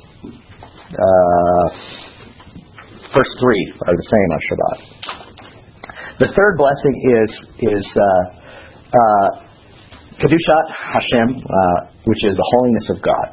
[0.91, 1.67] uh,
[3.13, 4.78] first three are the same on Shabbat.
[6.19, 7.30] The third blessing is
[7.73, 8.06] is uh,
[8.93, 9.30] uh,
[10.21, 13.28] Kedushat Hashem, uh, which is the holiness of God.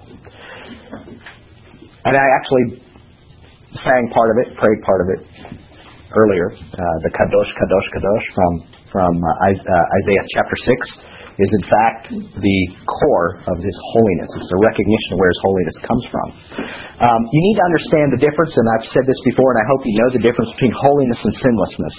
[2.04, 2.82] And I actually
[3.84, 5.20] sang part of it, prayed part of it
[6.16, 11.64] earlier, uh, the Kadosh, Kadosh, Kadosh from from uh, uh, Isaiah chapter 6 is in
[11.72, 14.30] fact the core of His holiness.
[14.36, 16.28] It's the recognition of where His holiness comes from.
[17.00, 19.80] Um, you need to understand the difference, and I've said this before, and I hope
[19.88, 21.96] you know the difference between holiness and sinlessness.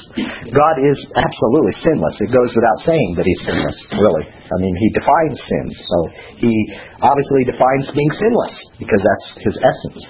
[0.54, 2.16] God is absolutely sinless.
[2.22, 4.26] It goes without saying that He's sinless, really.
[4.30, 5.98] I mean, He defines sin, so
[6.38, 6.54] He
[7.02, 10.02] obviously defines being sinless because that's His essence.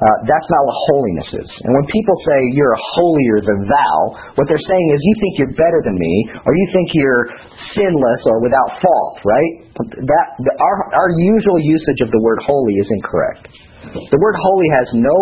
[0.00, 1.50] Uh, that's not what holiness is.
[1.60, 3.96] And when people say you're holier than thou,
[4.32, 7.28] what they're saying is you think you're better than me, or you think you're
[7.76, 9.52] sinless or without fault, right?
[9.76, 13.44] That the, our our usual usage of the word holy is incorrect.
[13.92, 15.18] The word holy has no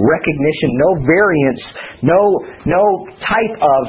[0.00, 1.62] recognition, no variance,
[2.00, 2.20] no
[2.64, 2.82] no
[3.20, 3.82] type of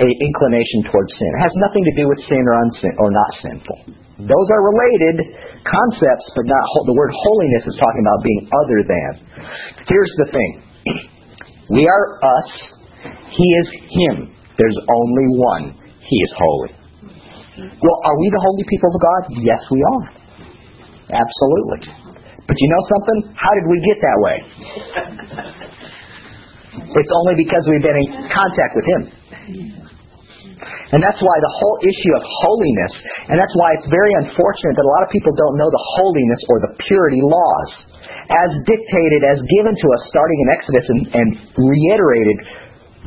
[0.00, 1.30] a inclination towards sin.
[1.38, 3.78] It has nothing to do with sin or unsin or not sinful.
[4.24, 5.16] Those are related
[5.64, 9.10] concepts, but not the word holiness is talking about being other than.
[9.88, 10.50] Here's the thing:
[11.72, 12.50] we are us.
[13.34, 14.16] He is Him.
[14.56, 15.64] There's only one.
[16.04, 16.72] He is holy.
[17.56, 19.22] Well, are we the holy people of God?
[19.42, 20.04] Yes, we are.
[21.10, 21.80] Absolutely.
[22.46, 23.34] But you know something?
[23.34, 24.36] How did we get that way?
[26.74, 29.02] It's only because we've been in contact with Him.
[30.94, 32.92] And that's why the whole issue of holiness,
[33.26, 36.40] and that's why it's very unfortunate that a lot of people don't know the holiness
[36.46, 37.70] or the purity laws
[38.30, 41.28] as dictated, as given to us starting in Exodus and, and
[41.58, 42.38] reiterated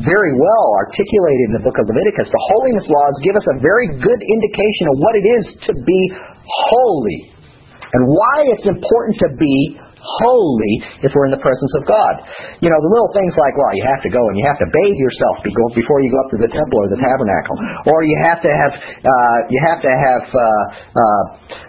[0.04, 2.30] very well articulated in the book of Leviticus.
[2.30, 6.02] The holiness laws give us a very good indication of what it is to be
[6.46, 7.34] holy
[7.88, 12.14] and why it's important to be holy if we're in the presence of God.
[12.62, 14.70] You know, the little things like, well, you have to go and you have to
[14.70, 15.42] bathe yourself
[15.74, 17.58] before you go up to the temple or the tabernacle,
[17.90, 20.64] or you have to have uh, you have to have uh,
[20.98, 21.24] uh,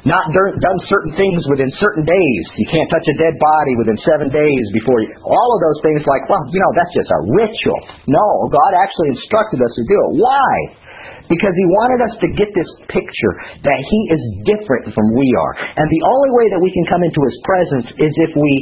[0.09, 2.45] not done certain things within certain days.
[2.57, 5.09] You can't touch a dead body within seven days before you.
[5.25, 7.81] All of those things, like, well, you know, that's just a ritual.
[8.09, 10.11] No, God actually instructed us to do it.
[10.23, 10.88] Why?
[11.29, 15.55] Because he wanted us to get this picture that he is different from we are.
[15.77, 18.53] And the only way that we can come into his presence is if we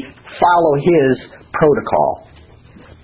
[0.42, 1.12] follow his
[1.54, 2.26] protocol.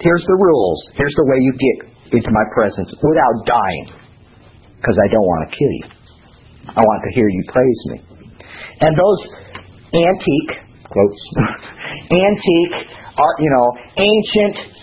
[0.02, 0.78] Here's the rules.
[0.98, 1.78] Here's the way you get
[2.18, 3.86] into my presence without dying.
[4.82, 5.86] Because I don't want to kill you.
[6.74, 7.98] I want to hear you praise me.
[8.82, 9.20] And those
[9.94, 10.52] antique,
[10.90, 11.22] quotes,
[12.10, 12.76] antique,
[13.14, 14.81] art, you know, ancient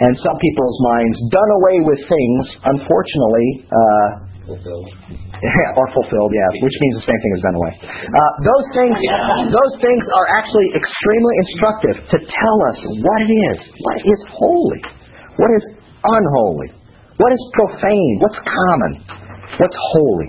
[0.00, 4.08] and some people's minds done away with things, unfortunately, uh,
[4.50, 4.88] fulfilled.
[5.78, 7.72] or fulfilled, yeah, which means the same thing as done away.
[7.84, 8.96] Uh, those things,
[9.52, 14.80] those things are actually extremely instructive to tell us what it is, what is holy,
[15.38, 15.64] what is
[16.02, 16.68] unholy,
[17.20, 18.92] what is profane, what's common,
[19.60, 20.28] what's holy.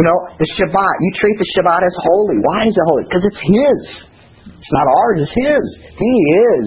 [0.00, 2.40] You know, the Shabbat, you treat the Shabbat as holy.
[2.40, 3.04] Why is it holy?
[3.04, 3.80] Because it's His.
[4.56, 5.64] It's not ours, it's His.
[6.00, 6.14] He
[6.56, 6.64] is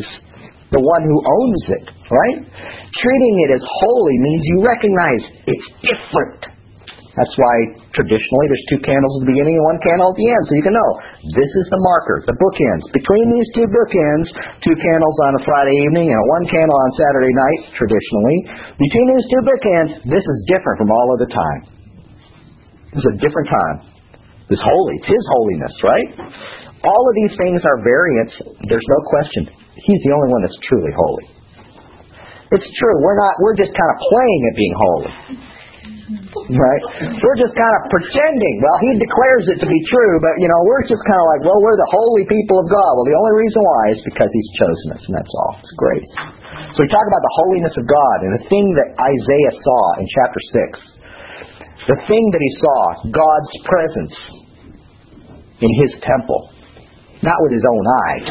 [0.72, 1.86] the one who owns it.
[2.10, 2.38] Right?
[2.96, 6.56] Treating it as holy means you recognize it's different.
[7.16, 7.56] That's why
[7.96, 10.66] traditionally there's two candles at the beginning and one candle at the end, so you
[10.68, 10.92] can know
[11.32, 12.84] this is the marker, the bookends.
[12.92, 14.28] Between these two bookends,
[14.60, 18.38] two candles on a Friday evening and one candle on Saturday night, traditionally.
[18.76, 21.62] Between these two bookends, this is different from all other time.
[22.92, 23.78] This is a different time.
[24.52, 24.96] It's holy.
[25.00, 26.10] It's His holiness, right?
[26.84, 28.36] All of these things are variants.
[28.68, 29.65] There's no question.
[29.76, 31.26] He's the only one that's truly holy.
[32.56, 32.96] It's true.
[33.04, 33.34] We're not.
[33.44, 35.14] We're just kind of playing at being holy.
[36.46, 36.84] Right?
[37.18, 38.56] We're just kind of pretending.
[38.62, 41.42] Well, he declares it to be true, but you know, we're just kind of like,
[41.42, 42.92] well, we're the holy people of God.
[42.94, 45.54] Well, the only reason why is because He's chosen us, and that's all.
[45.58, 46.06] It's great.
[46.78, 50.06] So we talk about the holiness of God, and the thing that Isaiah saw in
[50.06, 50.70] chapter six,
[51.90, 54.16] the thing that he saw, God's presence
[55.66, 56.54] in His temple,
[57.26, 58.28] not with his own eyes,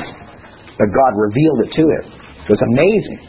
[0.78, 2.04] but God revealed it to him.
[2.44, 3.20] It was amazing.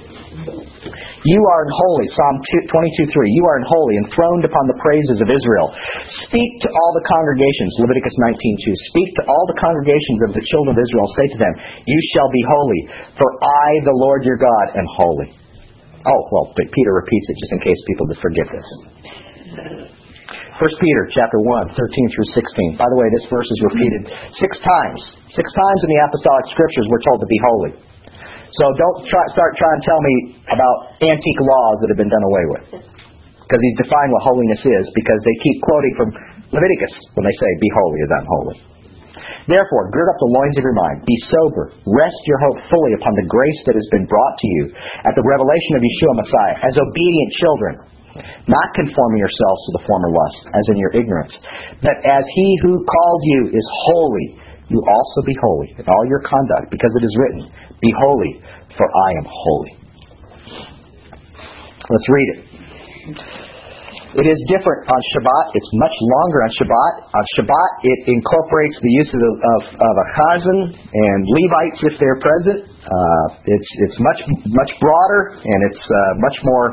[1.26, 2.36] You are in holy, Psalm
[2.70, 3.10] 22 3.
[3.10, 5.74] You are in holy, enthroned upon the praises of Israel.
[6.30, 8.94] Speak to all the congregations, Leviticus 19 2.
[8.94, 11.08] Speak to all the congregations of the children of Israel.
[11.18, 11.54] Say to them,
[11.90, 12.82] You shall be holy,
[13.18, 15.30] for I, the Lord your God, am holy.
[16.06, 18.68] Oh, well, Peter repeats it just in case people forget this.
[20.56, 21.84] 1 Peter chapter 1, 13
[22.16, 22.80] through 16.
[22.80, 24.08] By the way, this verse is repeated
[24.40, 25.00] six times.
[25.36, 27.72] Six times in the apostolic scriptures we're told to be holy.
[28.56, 30.16] So don't try, start trying to tell me
[30.48, 32.66] about antique laws that have been done away with.
[32.80, 36.10] Because he's defined what holiness is, because they keep quoting from
[36.56, 38.58] Leviticus when they say, be holy is unholy.
[39.52, 43.12] Therefore, gird up the loins of your mind, be sober, rest your hope fully upon
[43.20, 44.64] the grace that has been brought to you
[45.04, 47.74] at the revelation of Yeshua Messiah, as obedient children,
[48.48, 51.34] not conforming yourselves to the former lust, as in your ignorance,
[51.84, 54.28] but as he who called you is holy,
[54.72, 57.42] you also be holy in all your conduct, because it is written,
[57.82, 58.42] Be holy,
[58.74, 59.74] for I am holy.
[61.86, 62.40] Let's read it.
[64.16, 65.46] It is different on Shabbat.
[65.60, 66.94] It's much longer on Shabbat.
[67.20, 72.20] On Shabbat, it incorporates the use of, of, of a chazan and Levites if they're
[72.24, 72.64] present.
[72.64, 74.20] Uh, it's it's much
[74.56, 76.66] much broader and it's uh, much more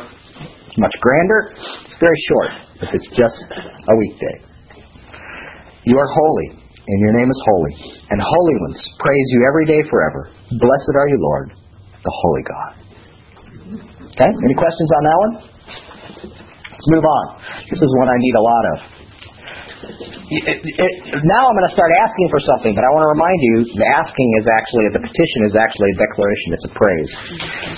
[0.79, 1.53] much grander.
[1.87, 2.51] It's very short
[2.83, 4.37] if it's just a weekday.
[5.85, 7.75] You are holy, and your name is holy,
[8.11, 10.31] and holy ones praise you every day forever.
[10.51, 11.53] Blessed are you, Lord,
[12.03, 12.71] the holy God.
[14.15, 14.31] Okay?
[14.31, 15.33] Any questions on that one?
[16.71, 17.25] Let's move on.
[17.71, 18.92] This is one I need a lot of.
[19.83, 23.89] Now I'm going to start asking for something, but I want to remind you the
[23.91, 27.11] asking is actually, the petition is actually a declaration, it's a praise.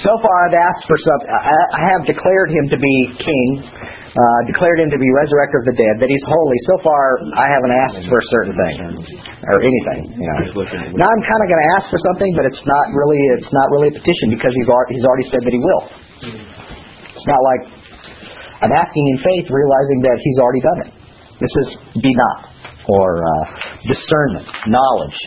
[0.05, 3.49] So far I've asked for something, I, I have declared him to be king,
[4.15, 6.59] uh, declared him to be resurrector of the dead, that he's holy.
[6.69, 7.03] So far
[7.41, 8.77] I haven't asked for a certain thing,
[9.49, 10.01] or anything.
[10.21, 10.37] You know.
[11.01, 13.67] Now I'm kind of going to ask for something, but it's not really, it's not
[13.73, 15.85] really a petition because he's already, he's already said that he will.
[17.17, 17.63] It's not like
[18.63, 20.91] I'm asking in faith, realizing that He's already done it.
[21.45, 21.69] This is
[22.01, 22.37] binah,
[22.89, 23.45] or uh,
[23.85, 25.19] discernment, knowledge.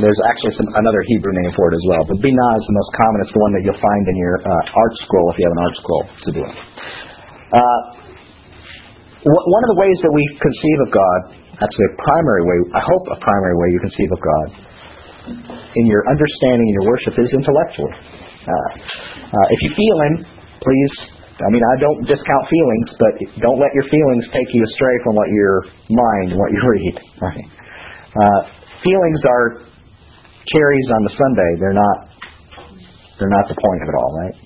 [0.00, 2.90] There's actually some, another Hebrew name for it as well, but binah is the most
[2.96, 3.16] common.
[3.20, 5.60] It's the one that you'll find in your uh, art scroll if you have an
[5.60, 6.54] art scroll to do it.
[7.52, 7.80] Uh,
[9.28, 11.18] one of the ways that we conceive of God,
[11.60, 14.46] actually a primary way, I hope a primary way you conceive of God,
[15.76, 17.92] in your understanding and your worship is intellectually.
[18.48, 18.68] Uh,
[19.36, 20.14] uh, if you feel Him,
[20.64, 21.21] please.
[21.40, 25.16] I mean, I don't discount feelings, but don't let your feelings take you astray from
[25.16, 26.94] what your mind, what you read.
[27.20, 27.46] Right?
[28.12, 28.40] Uh,
[28.84, 29.64] feelings are
[30.52, 31.52] cherries on the sundae.
[31.58, 31.98] They're not.
[33.16, 34.36] They're not the point of it all, right?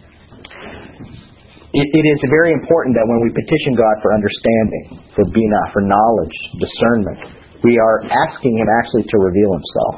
[1.72, 4.85] It, it is very important that when we petition God for understanding,
[5.16, 7.20] for binah, for knowledge, discernment,
[7.64, 9.94] we are asking Him actually to reveal Himself,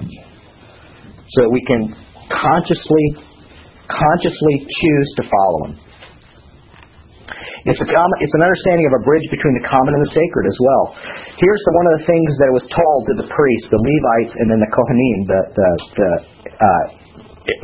[1.27, 1.90] so that we can
[2.31, 3.29] consciously
[3.90, 5.88] consciously choose to follow Him.
[7.68, 10.44] It's, a common, it's an understanding of a bridge between the common and the sacred
[10.48, 10.85] as well.
[11.37, 14.48] Here's the, one of the things that was told to the priests, the Levites, and
[14.48, 15.68] then the Kohanim, the, the,
[16.00, 16.11] the
[16.57, 16.85] uh,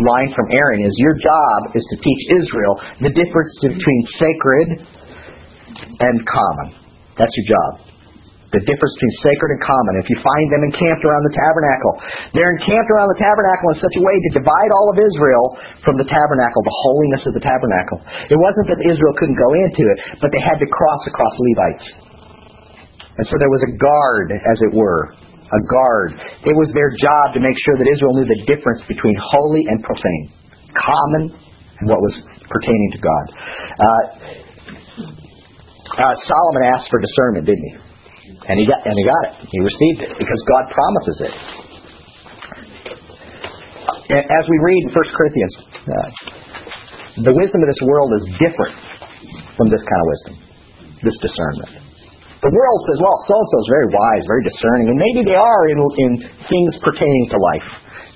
[0.04, 4.68] line from Aaron is your job is to teach Israel the difference between sacred
[6.04, 6.68] and common.
[7.16, 7.93] That's your job
[8.54, 9.92] the difference between sacred and common.
[9.98, 11.92] If you find them encamped around the tabernacle,
[12.38, 15.44] they're encamped around the tabernacle in such a way to divide all of Israel
[15.82, 17.98] from the tabernacle, the holiness of the tabernacle.
[18.30, 21.86] It wasn't that Israel couldn't go into it, but they had to cross across Levites.
[23.18, 25.14] And so there was a guard, as it were,
[25.50, 26.18] a guard.
[26.42, 29.78] It was their job to make sure that Israel knew the difference between holy and
[29.82, 30.26] profane,
[30.74, 31.22] common
[31.78, 32.14] and what was
[32.50, 33.24] pertaining to God.
[33.78, 34.02] Uh,
[35.94, 37.83] uh, Solomon asked for discernment, didn't he?
[38.44, 39.34] And he got and he got it.
[39.48, 41.34] He received it because God promises it.
[44.14, 45.54] As we read in 1 Corinthians,
[45.88, 46.08] uh,
[47.24, 48.76] the wisdom of this world is different
[49.56, 50.34] from this kind of wisdom,
[51.08, 51.84] this discernment.
[52.44, 55.38] The world says, well, so and so is very wise, very discerning, and maybe they
[55.40, 56.10] are in, in
[56.44, 57.68] things pertaining to life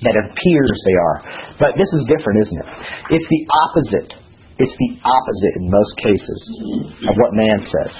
[0.05, 1.17] that appears they are.
[1.57, 2.69] But this is different, isn't it?
[3.17, 4.09] It's the opposite.
[4.61, 6.39] It's the opposite in most cases
[7.09, 7.93] of what man says.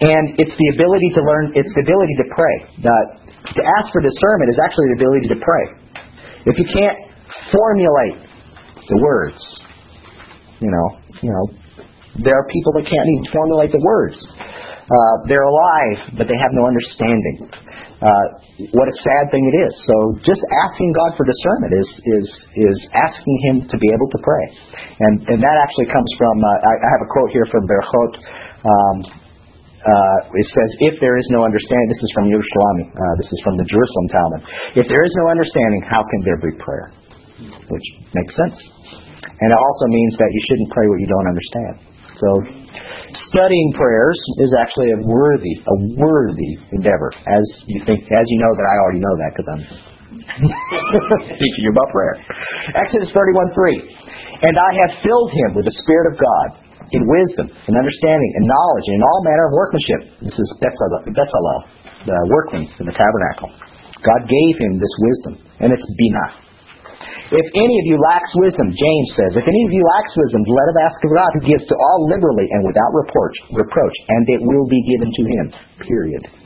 [0.00, 2.56] And it's the ability to learn, it's the ability to pray.
[2.80, 3.20] Uh,
[3.56, 5.64] to ask for discernment is actually the ability to pray.
[6.48, 6.98] If you can't
[7.52, 8.24] formulate
[8.88, 9.40] the words,
[10.60, 10.86] you know,
[11.20, 11.44] you know,
[12.24, 14.16] there are people that can't even formulate the words.
[14.90, 17.48] Uh, they're alive, but they have no understanding.
[18.00, 18.26] Uh,
[18.72, 19.72] what a sad thing it is.
[19.84, 24.18] So just asking God for discernment is is is asking Him to be able to
[24.24, 24.44] pray,
[25.04, 26.40] and and that actually comes from.
[26.40, 28.12] Uh, I, I have a quote here from Berachot.
[28.64, 29.19] Um,
[29.80, 33.56] it says, if there is no understanding, this is from Yerushalmi, uh, this is from
[33.56, 34.40] the Jerusalem Talmud.
[34.76, 36.92] If there is no understanding, how can there be prayer?
[37.40, 38.60] Which makes sense.
[39.24, 41.74] And it also means that you shouldn't pray what you don't understand.
[42.20, 42.28] So,
[43.32, 47.08] studying prayers is actually a worthy, a worthy endeavor.
[47.24, 49.64] As you think, as you know that I already know that because I'm
[51.40, 52.20] teaching you about prayer.
[52.76, 54.44] Exodus 31:3.
[54.44, 58.44] And I have filled him with the Spirit of God in wisdom, in understanding, in
[58.46, 60.00] knowledge, and in all manner of workmanship.
[60.26, 61.60] This is Bezalel,
[62.06, 63.50] the workman in the tabernacle.
[64.00, 66.50] God gave him this wisdom, and it's binah.
[67.30, 70.66] If any of you lacks wisdom, James says, if any of you lacks wisdom, let
[70.74, 74.42] him ask of God, who gives to all liberally and without reproach, reproach, and it
[74.42, 75.46] will be given to him.
[75.86, 76.39] Period.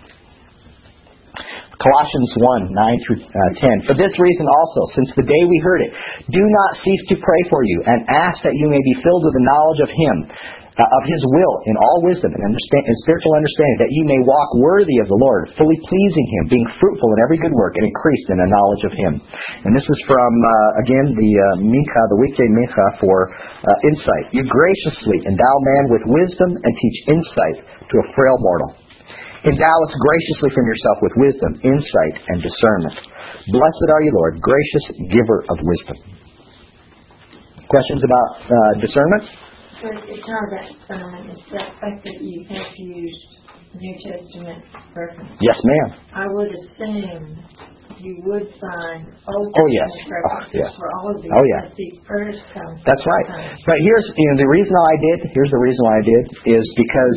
[1.84, 2.32] Colossians
[2.72, 3.84] 1, 9 through uh, 10.
[3.84, 5.92] For this reason also, since the day we heard it,
[6.32, 9.36] do not cease to pray for you and ask that you may be filled with
[9.36, 10.16] the knowledge of Him,
[10.80, 14.16] uh, of His will in all wisdom and, understand, and spiritual understanding, that you may
[14.24, 17.84] walk worthy of the Lord, fully pleasing Him, being fruitful in every good work and
[17.84, 19.12] increased in the knowledge of Him.
[19.68, 24.32] And this is from, uh, again, the uh, the weekday Mincha for uh, insight.
[24.32, 27.56] You graciously endow man with wisdom and teach insight
[27.92, 28.83] to a frail mortal.
[29.44, 32.96] Endow us graciously from yourself with wisdom, insight, and discernment.
[33.52, 35.96] Blessed are you, Lord, gracious giver of wisdom.
[37.68, 39.24] Questions about uh, discernment?
[39.84, 43.24] So it's not that sign, it's that fact that you have used
[43.76, 44.64] New Testament
[44.96, 45.36] reference.
[45.44, 45.88] Yes, ma'am.
[46.14, 47.36] I would assume
[48.00, 49.90] you would sign Old Oh, yes.
[49.92, 50.78] Testament Oh, references yeah.
[50.78, 51.32] for all of these.
[51.36, 51.62] Oh, yeah.
[51.76, 52.72] These prayers come.
[52.86, 53.26] That's right.
[53.66, 55.18] But here's you know the reason why I did.
[55.36, 56.24] Here's the reason why I did
[56.56, 57.16] is because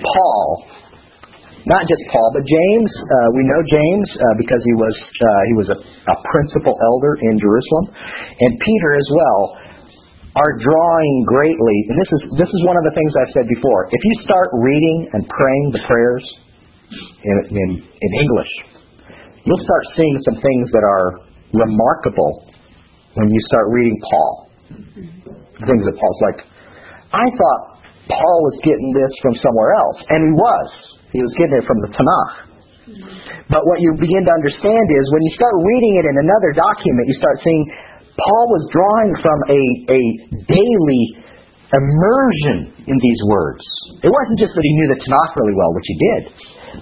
[0.00, 0.46] Paul,
[1.68, 2.90] not just Paul, but James.
[2.96, 7.12] Uh, we know James uh, because he was uh, he was a, a principal elder
[7.20, 9.40] in Jerusalem, and Peter as well
[10.40, 11.76] are drawing greatly.
[11.92, 13.92] And this is this is one of the things I've said before.
[13.92, 16.24] If you start reading and praying the prayers
[17.24, 18.52] in in, in English,
[19.44, 22.48] you'll start seeing some things that are remarkable
[23.20, 24.32] when you start reading Paul.
[25.60, 26.40] Things that Paul's like,
[27.12, 27.62] I thought
[28.08, 30.99] Paul was getting this from somewhere else, and he was.
[31.10, 32.50] He was getting it from the Tanakh.
[33.50, 37.04] But what you begin to understand is when you start reading it in another document,
[37.10, 37.62] you start seeing
[38.18, 40.00] Paul was drawing from a, a
[40.50, 41.04] daily
[41.70, 43.62] immersion in these words.
[44.02, 46.22] It wasn't just that he knew the Tanakh really well, which he did,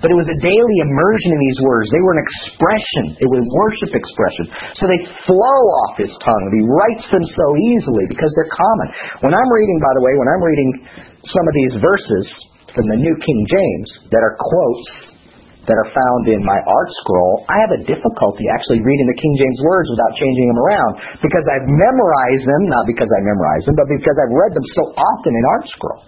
[0.01, 1.87] but it was a daily immersion in these words.
[1.93, 3.05] They were an expression.
[3.21, 4.45] It was worship expression.
[4.81, 6.45] So they flow off his tongue.
[6.53, 8.89] He writes them so easily because they're common.
[9.29, 10.71] When I'm reading, by the way, when I'm reading
[11.29, 12.25] some of these verses
[12.75, 15.19] from the New King James that are quotes
[15.69, 19.35] that are found in my art scroll, I have a difficulty actually reading the King
[19.37, 23.77] James words without changing them around because I've memorized them, not because I memorized them,
[23.77, 26.03] but because I've read them so often in art scroll.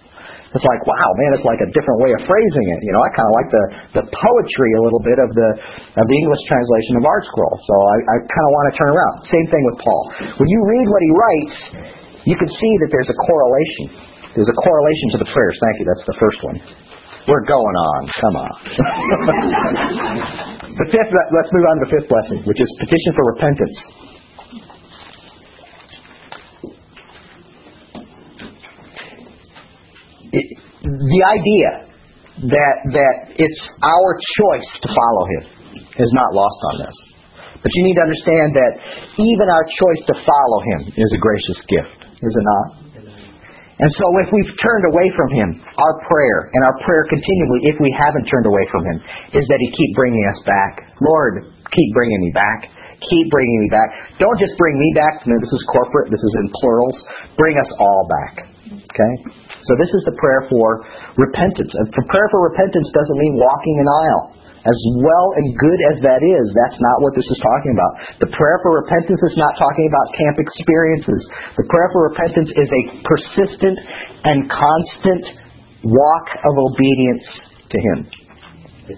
[0.51, 2.79] It's like, wow, man, it's like a different way of phrasing it.
[2.83, 3.63] You know, I kind of like the,
[4.01, 5.49] the poetry a little bit of the
[5.95, 7.55] of the English translation of art scroll.
[7.55, 9.15] So I, I kind of want to turn around.
[9.31, 10.03] Same thing with Paul.
[10.43, 11.57] When you read what he writes,
[12.27, 14.10] you can see that there's a correlation.
[14.31, 15.59] There's a correlation to the prayers.
[15.59, 15.85] Thank you.
[15.91, 16.55] That's the first one.
[17.27, 18.07] We're going on.
[18.15, 18.51] Come on.
[20.79, 21.11] the fifth.
[21.11, 23.75] Let's move on to the fifth blessing, which is petition for repentance.
[30.31, 30.47] It,
[30.79, 31.91] the idea
[32.55, 35.43] that that it's our choice to follow Him
[35.99, 36.95] is not lost on us.
[37.61, 38.81] But you need to understand that
[39.19, 42.80] even our choice to follow Him is a gracious gift, is it not?
[43.81, 47.77] And so if we've turned away from Him, our prayer, and our prayer continually, if
[47.81, 48.97] we haven't turned away from Him,
[49.33, 50.85] is that He keep bringing us back.
[51.01, 52.69] Lord, keep bringing me back.
[53.01, 53.89] Keep bringing me back.
[54.21, 55.25] Don't just bring me back.
[55.25, 56.13] No, this is corporate.
[56.13, 56.97] This is in plurals.
[57.33, 58.45] Bring us all back.
[58.69, 59.13] Okay?
[59.65, 60.85] So this is the prayer for
[61.17, 61.73] repentance.
[61.73, 64.23] And prayer for repentance doesn't mean walking an aisle.
[64.61, 67.93] As well and good as that is, that's not what this is talking about.
[68.21, 71.21] The prayer for repentance is not talking about camp experiences.
[71.57, 73.77] The prayer for repentance is a persistent
[74.21, 75.23] and constant
[75.81, 77.25] walk of obedience
[77.73, 77.97] to Him.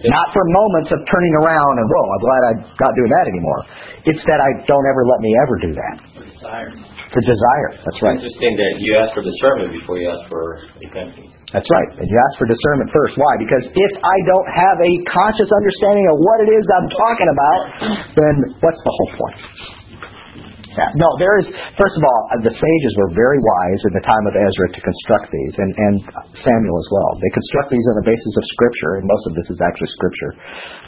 [0.04, 3.60] Not for moments of turning around and, whoa, I'm glad I'm not doing that anymore.
[4.10, 5.96] It's that I don't ever let me ever do that.
[6.28, 6.72] Desire.
[7.14, 7.70] The desire.
[7.78, 8.18] That's right.
[8.20, 11.43] Interesting that you ask for discernment before you ask for repentance.
[11.54, 11.90] That's right.
[12.02, 13.14] And you ask for discernment first.
[13.14, 13.38] Why?
[13.38, 17.62] Because if I don't have a conscious understanding of what it is I'm talking about,
[18.18, 19.38] then what's the whole point?
[20.74, 20.90] Yeah.
[20.98, 21.46] No, there is,
[21.78, 24.82] first of all, uh, the sages were very wise in the time of Ezra to
[24.82, 25.96] construct these, and, and
[26.42, 27.12] Samuel as well.
[27.22, 30.32] They construct these on the basis of Scripture, and most of this is actually Scripture.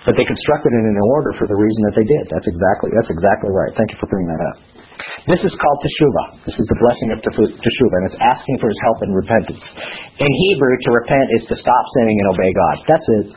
[0.10, 2.26] But they constructed it in an order for the reason that they did.
[2.34, 3.78] That's exactly, that's exactly right.
[3.78, 4.58] Thank you for bringing that up.
[5.28, 6.28] This is called teshuvah.
[6.46, 9.62] This is the blessing of teshuvah, and it's asking for his help and repentance.
[10.22, 12.76] In Hebrew, to repent is to stop sinning and obey God.
[12.88, 13.28] That's it.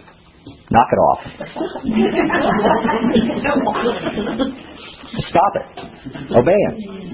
[0.71, 1.21] Knock it off.
[5.29, 5.67] Stop it.
[6.37, 7.08] Obey Him.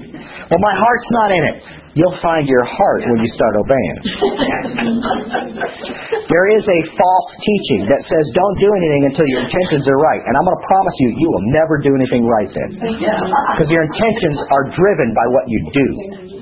[0.45, 1.57] Well, my heart's not in it.
[1.95, 3.97] You'll find your heart when you start obeying.
[6.27, 10.19] there is a false teaching that says don't do anything until your intentions are right.
[10.27, 12.75] And I'm going to promise you, you will never do anything right then.
[12.77, 15.87] Because your intentions are driven by what you do.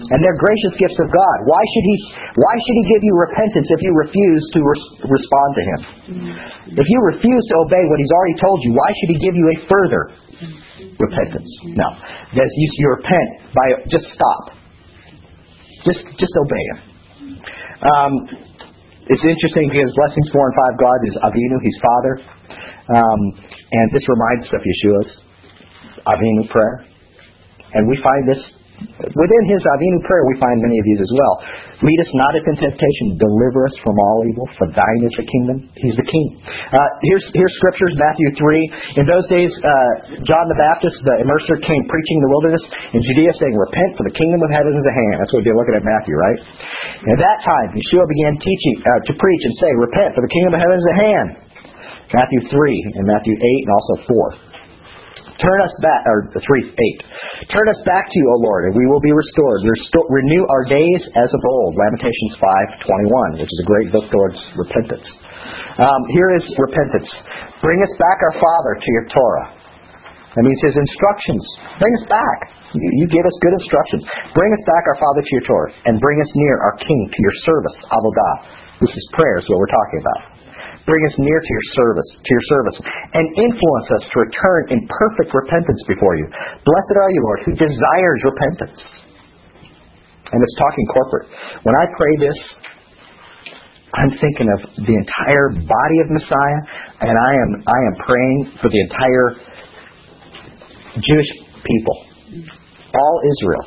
[0.04, 1.38] And they're gracious gifts of God.
[1.47, 1.95] Why should He,
[2.36, 5.80] why should he give you repentance if you refuse to res- respond to Him?
[6.76, 9.47] If you refuse to obey what He's already told you, why should He give you
[9.54, 10.01] a further
[11.00, 11.50] repentance?
[11.78, 11.88] No.
[12.36, 14.44] There's, you, you repent by just stop.
[15.86, 16.80] Just just obey him.
[17.84, 18.14] Um,
[19.04, 22.14] it's interesting because blessings four and five, God is Avinu, He's Father.
[22.96, 23.22] Um,
[23.72, 25.12] and this reminds us of Yeshua's
[26.08, 26.88] Avinu prayer.
[27.74, 28.44] And we find this
[28.82, 30.24] within his Avinu prayer.
[30.28, 31.34] We find many of these as well.
[31.84, 34.47] Lead us not into temptation; deliver us from all evil.
[34.55, 35.67] For thine is the kingdom.
[35.76, 36.28] He's the king.
[36.71, 37.93] Uh, here's here's scriptures.
[37.99, 38.63] Matthew three.
[38.99, 42.63] In those days, uh, John the Baptist, the immerser, came preaching in the wilderness
[42.95, 45.59] in Judea, saying, "Repent, for the kingdom of heaven is at hand." That's what been
[45.59, 46.39] looking at Matthew, right?
[47.13, 50.55] At that time, Yeshua began teaching uh, to preach and say, "Repent, for the kingdom
[50.55, 51.30] of heaven is at hand."
[52.13, 54.53] Matthew three and Matthew eight and also four.
[55.41, 56.99] Turn us back, or three, eight.
[57.49, 59.65] Turn us back to you, O Lord, and we will be restored.
[59.65, 61.73] Resto- renew our days as of old.
[61.73, 65.07] Lamentations five twenty one, which is a great book towards repentance.
[65.81, 67.09] Um, here is repentance.
[67.65, 69.47] Bring us back, our Father, to your Torah.
[70.38, 71.43] That means His instructions.
[71.81, 72.38] Bring us back.
[72.73, 74.01] You, give us good instructions.
[74.34, 77.19] Bring us back, our Father, to your Torah, and bring us near, our King, to
[77.21, 78.36] your service, avodah.
[78.81, 80.21] This is prayer, is what we're talking about.
[80.84, 82.77] Bring us near to your service, to your service,
[83.15, 86.27] and influence us to return in perfect repentance before you.
[86.27, 88.79] Blessed are you, Lord, who desires repentance.
[90.27, 91.27] And it's talking corporate.
[91.63, 92.39] When I pray this,
[93.93, 96.59] I'm thinking of the entire body of Messiah,
[97.05, 99.27] and I am I am praying for the entire
[100.97, 101.29] Jewish
[101.61, 101.97] people,
[102.93, 103.65] all Israel.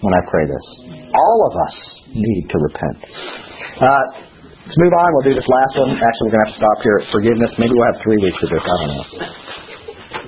[0.00, 0.66] When I pray this,
[1.12, 1.76] all of us
[2.14, 3.04] need to repent.
[3.76, 4.25] Uh,
[4.66, 5.08] Let's move on.
[5.14, 5.94] We'll do this last one.
[5.94, 7.50] Actually, we're going to have to stop here at forgiveness.
[7.54, 8.64] Maybe we'll have three weeks of this.
[8.66, 9.06] I don't know.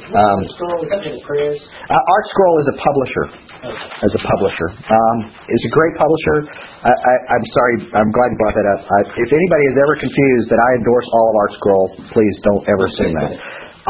[0.08, 3.24] Um, uh, Art Scroll is a publisher.
[3.58, 6.46] As a publisher, um, is a great publisher.
[6.86, 7.74] I, I'm sorry.
[7.90, 8.80] I'm glad you brought that up.
[8.86, 12.62] I, if anybody is ever confused that I endorse all of Art Scroll, please don't
[12.70, 13.34] ever assume that.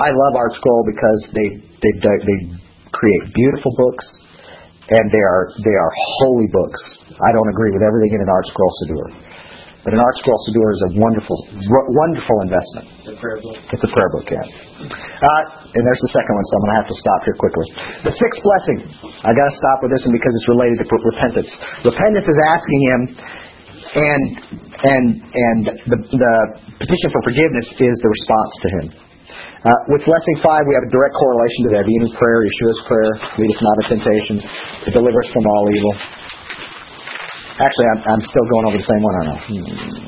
[0.00, 1.48] I love Art Scroll because they
[1.84, 2.38] they they
[2.96, 4.04] create beautiful books,
[4.88, 5.92] and they are they are
[6.24, 6.80] holy books.
[7.20, 9.27] I don't agree with everything in an Art Scroll Siddur.
[9.86, 11.38] But an Art Scroll Siddur is a wonderful,
[11.94, 12.84] wonderful investment.
[13.06, 13.56] The prayer book.
[13.72, 14.42] It's a prayer book, yeah.
[14.42, 17.66] Uh, and there's the second one, so I'm going to have to stop here quickly.
[18.10, 18.78] The sixth blessing.
[19.22, 21.50] I got to stop with this one because it's related to repentance.
[21.86, 23.00] Repentance is asking Him,
[23.96, 24.22] and
[24.78, 25.60] and and
[25.94, 26.34] the the
[26.82, 28.86] petition for forgiveness is the response to Him.
[29.58, 31.82] Uh, with blessing five, we have a direct correlation to that.
[31.82, 33.10] Evening prayer, Yeshua's prayer,
[33.42, 34.36] lead us not into temptation,
[34.86, 36.17] to deliver us from all evil.
[37.58, 39.24] Actually, I'm, I'm still going over the same one, I?
[39.50, 39.98] Hmm.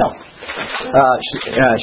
[0.00, 0.06] No.
[0.08, 1.76] Uh, uh.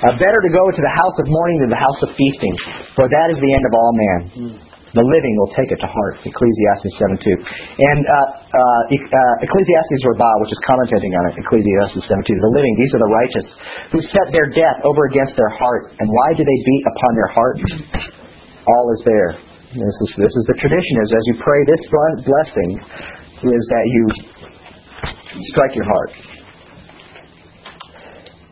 [0.00, 2.54] Uh, better to go to the house of mourning than the house of feasting,
[2.96, 4.20] for that is the end of all man.
[4.90, 6.18] The living will take it to heart.
[6.26, 7.30] Ecclesiastes 7 2.
[7.78, 8.16] And uh,
[8.58, 12.26] uh, uh, Ecclesiastes Rabbah, which is commenting on it, Ecclesiastes 7 2.
[12.26, 13.46] The living, these are the righteous,
[13.94, 15.94] who set their death over against their heart.
[15.94, 17.56] And why do they beat upon their heart?
[18.66, 19.30] All is there.
[19.70, 21.82] This is, this is the tradition, is as you pray this
[22.26, 22.70] blessing,
[23.48, 24.02] is that you
[25.52, 26.10] strike your heart.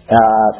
[0.08, 0.50] Uh,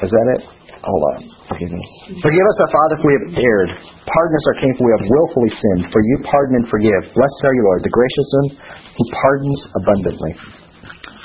[0.00, 0.42] is that it?
[0.80, 1.18] Hold on.
[1.52, 1.88] Forgiveness.
[2.22, 3.70] Forgive us, our Father, if we have erred.
[4.06, 5.84] Pardon us, our King, if we have willfully sinned.
[5.92, 7.02] For you pardon and forgive.
[7.12, 8.48] Blessed are you, Lord, the gracious one
[8.96, 10.32] who pardons abundantly.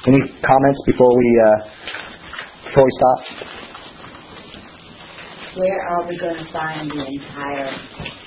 [0.08, 1.58] Any comments before we uh,
[2.68, 3.20] before we stop?
[5.62, 8.21] Where are we going to find the entire?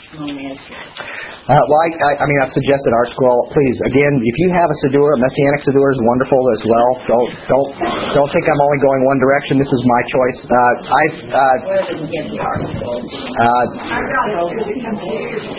[1.45, 3.53] Uh, well, I, I, I mean, I've suggested Art Scroll.
[3.53, 6.89] Please, again, if you have a Siddur, a Messianic Siddur is wonderful as well.
[7.05, 7.69] Don't don't
[8.17, 9.61] don't think I'm only going one direction.
[9.61, 10.39] This is my choice.
[10.41, 10.57] Uh,
[10.89, 11.37] I've uh,
[11.69, 12.97] Where did we get the article?
[13.05, 13.65] uh,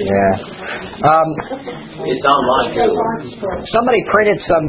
[0.01, 0.33] yeah.
[1.05, 1.27] Um,
[2.01, 2.89] It's online too.
[3.69, 4.65] somebody printed some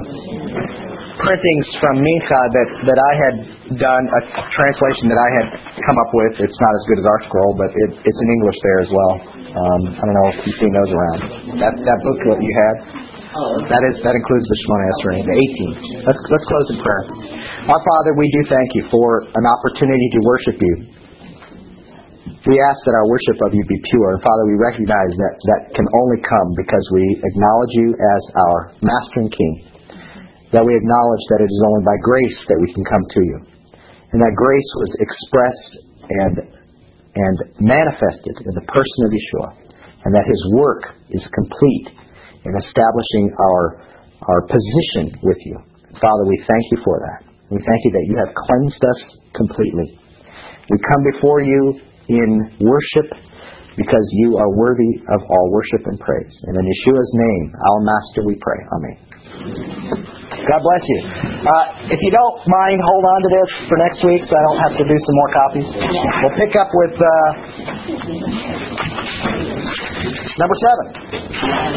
[1.16, 3.34] printings from Mincha that that I had
[3.80, 4.20] done a
[4.52, 5.46] translation that I had
[5.80, 6.44] come up with.
[6.44, 9.35] It's not as good as Art Scroll, but it, it's in English there as well.
[9.56, 11.18] Um, I don't know if you've seen those around.
[11.56, 12.76] That that booklet you had.
[13.72, 15.36] That is that includes the Shemona Esrei, the
[15.96, 16.04] 18.
[16.04, 17.04] Let's let's close in prayer.
[17.72, 20.74] Our Father, we do thank you for an opportunity to worship you.
[22.46, 25.60] We ask that our worship of you be pure, and Father, we recognize that that
[25.72, 29.54] can only come because we acknowledge you as our Master and King.
[30.52, 33.36] That we acknowledge that it is only by grace that we can come to you,
[34.12, 35.72] and that grace was expressed
[36.06, 36.34] and
[37.16, 39.48] and manifested in the person of Yeshua,
[40.04, 41.88] and that His work is complete
[42.44, 43.64] in establishing our
[44.28, 45.56] our position with you.
[46.00, 47.20] Father, we thank you for that.
[47.50, 49.00] We thank you that you have cleansed us
[49.36, 49.96] completely.
[50.68, 53.08] We come before you in worship
[53.76, 56.32] because you are worthy of all worship and praise.
[56.48, 58.60] And in Yeshua's name, our Master, we pray.
[58.72, 59.05] Amen.
[60.46, 61.00] God bless you.
[61.42, 64.60] Uh, if you don't mind, hold on to this for next week so I don't
[64.62, 65.66] have to do some more copies.
[66.22, 67.28] We'll pick up with uh,
[70.38, 71.76] number seven.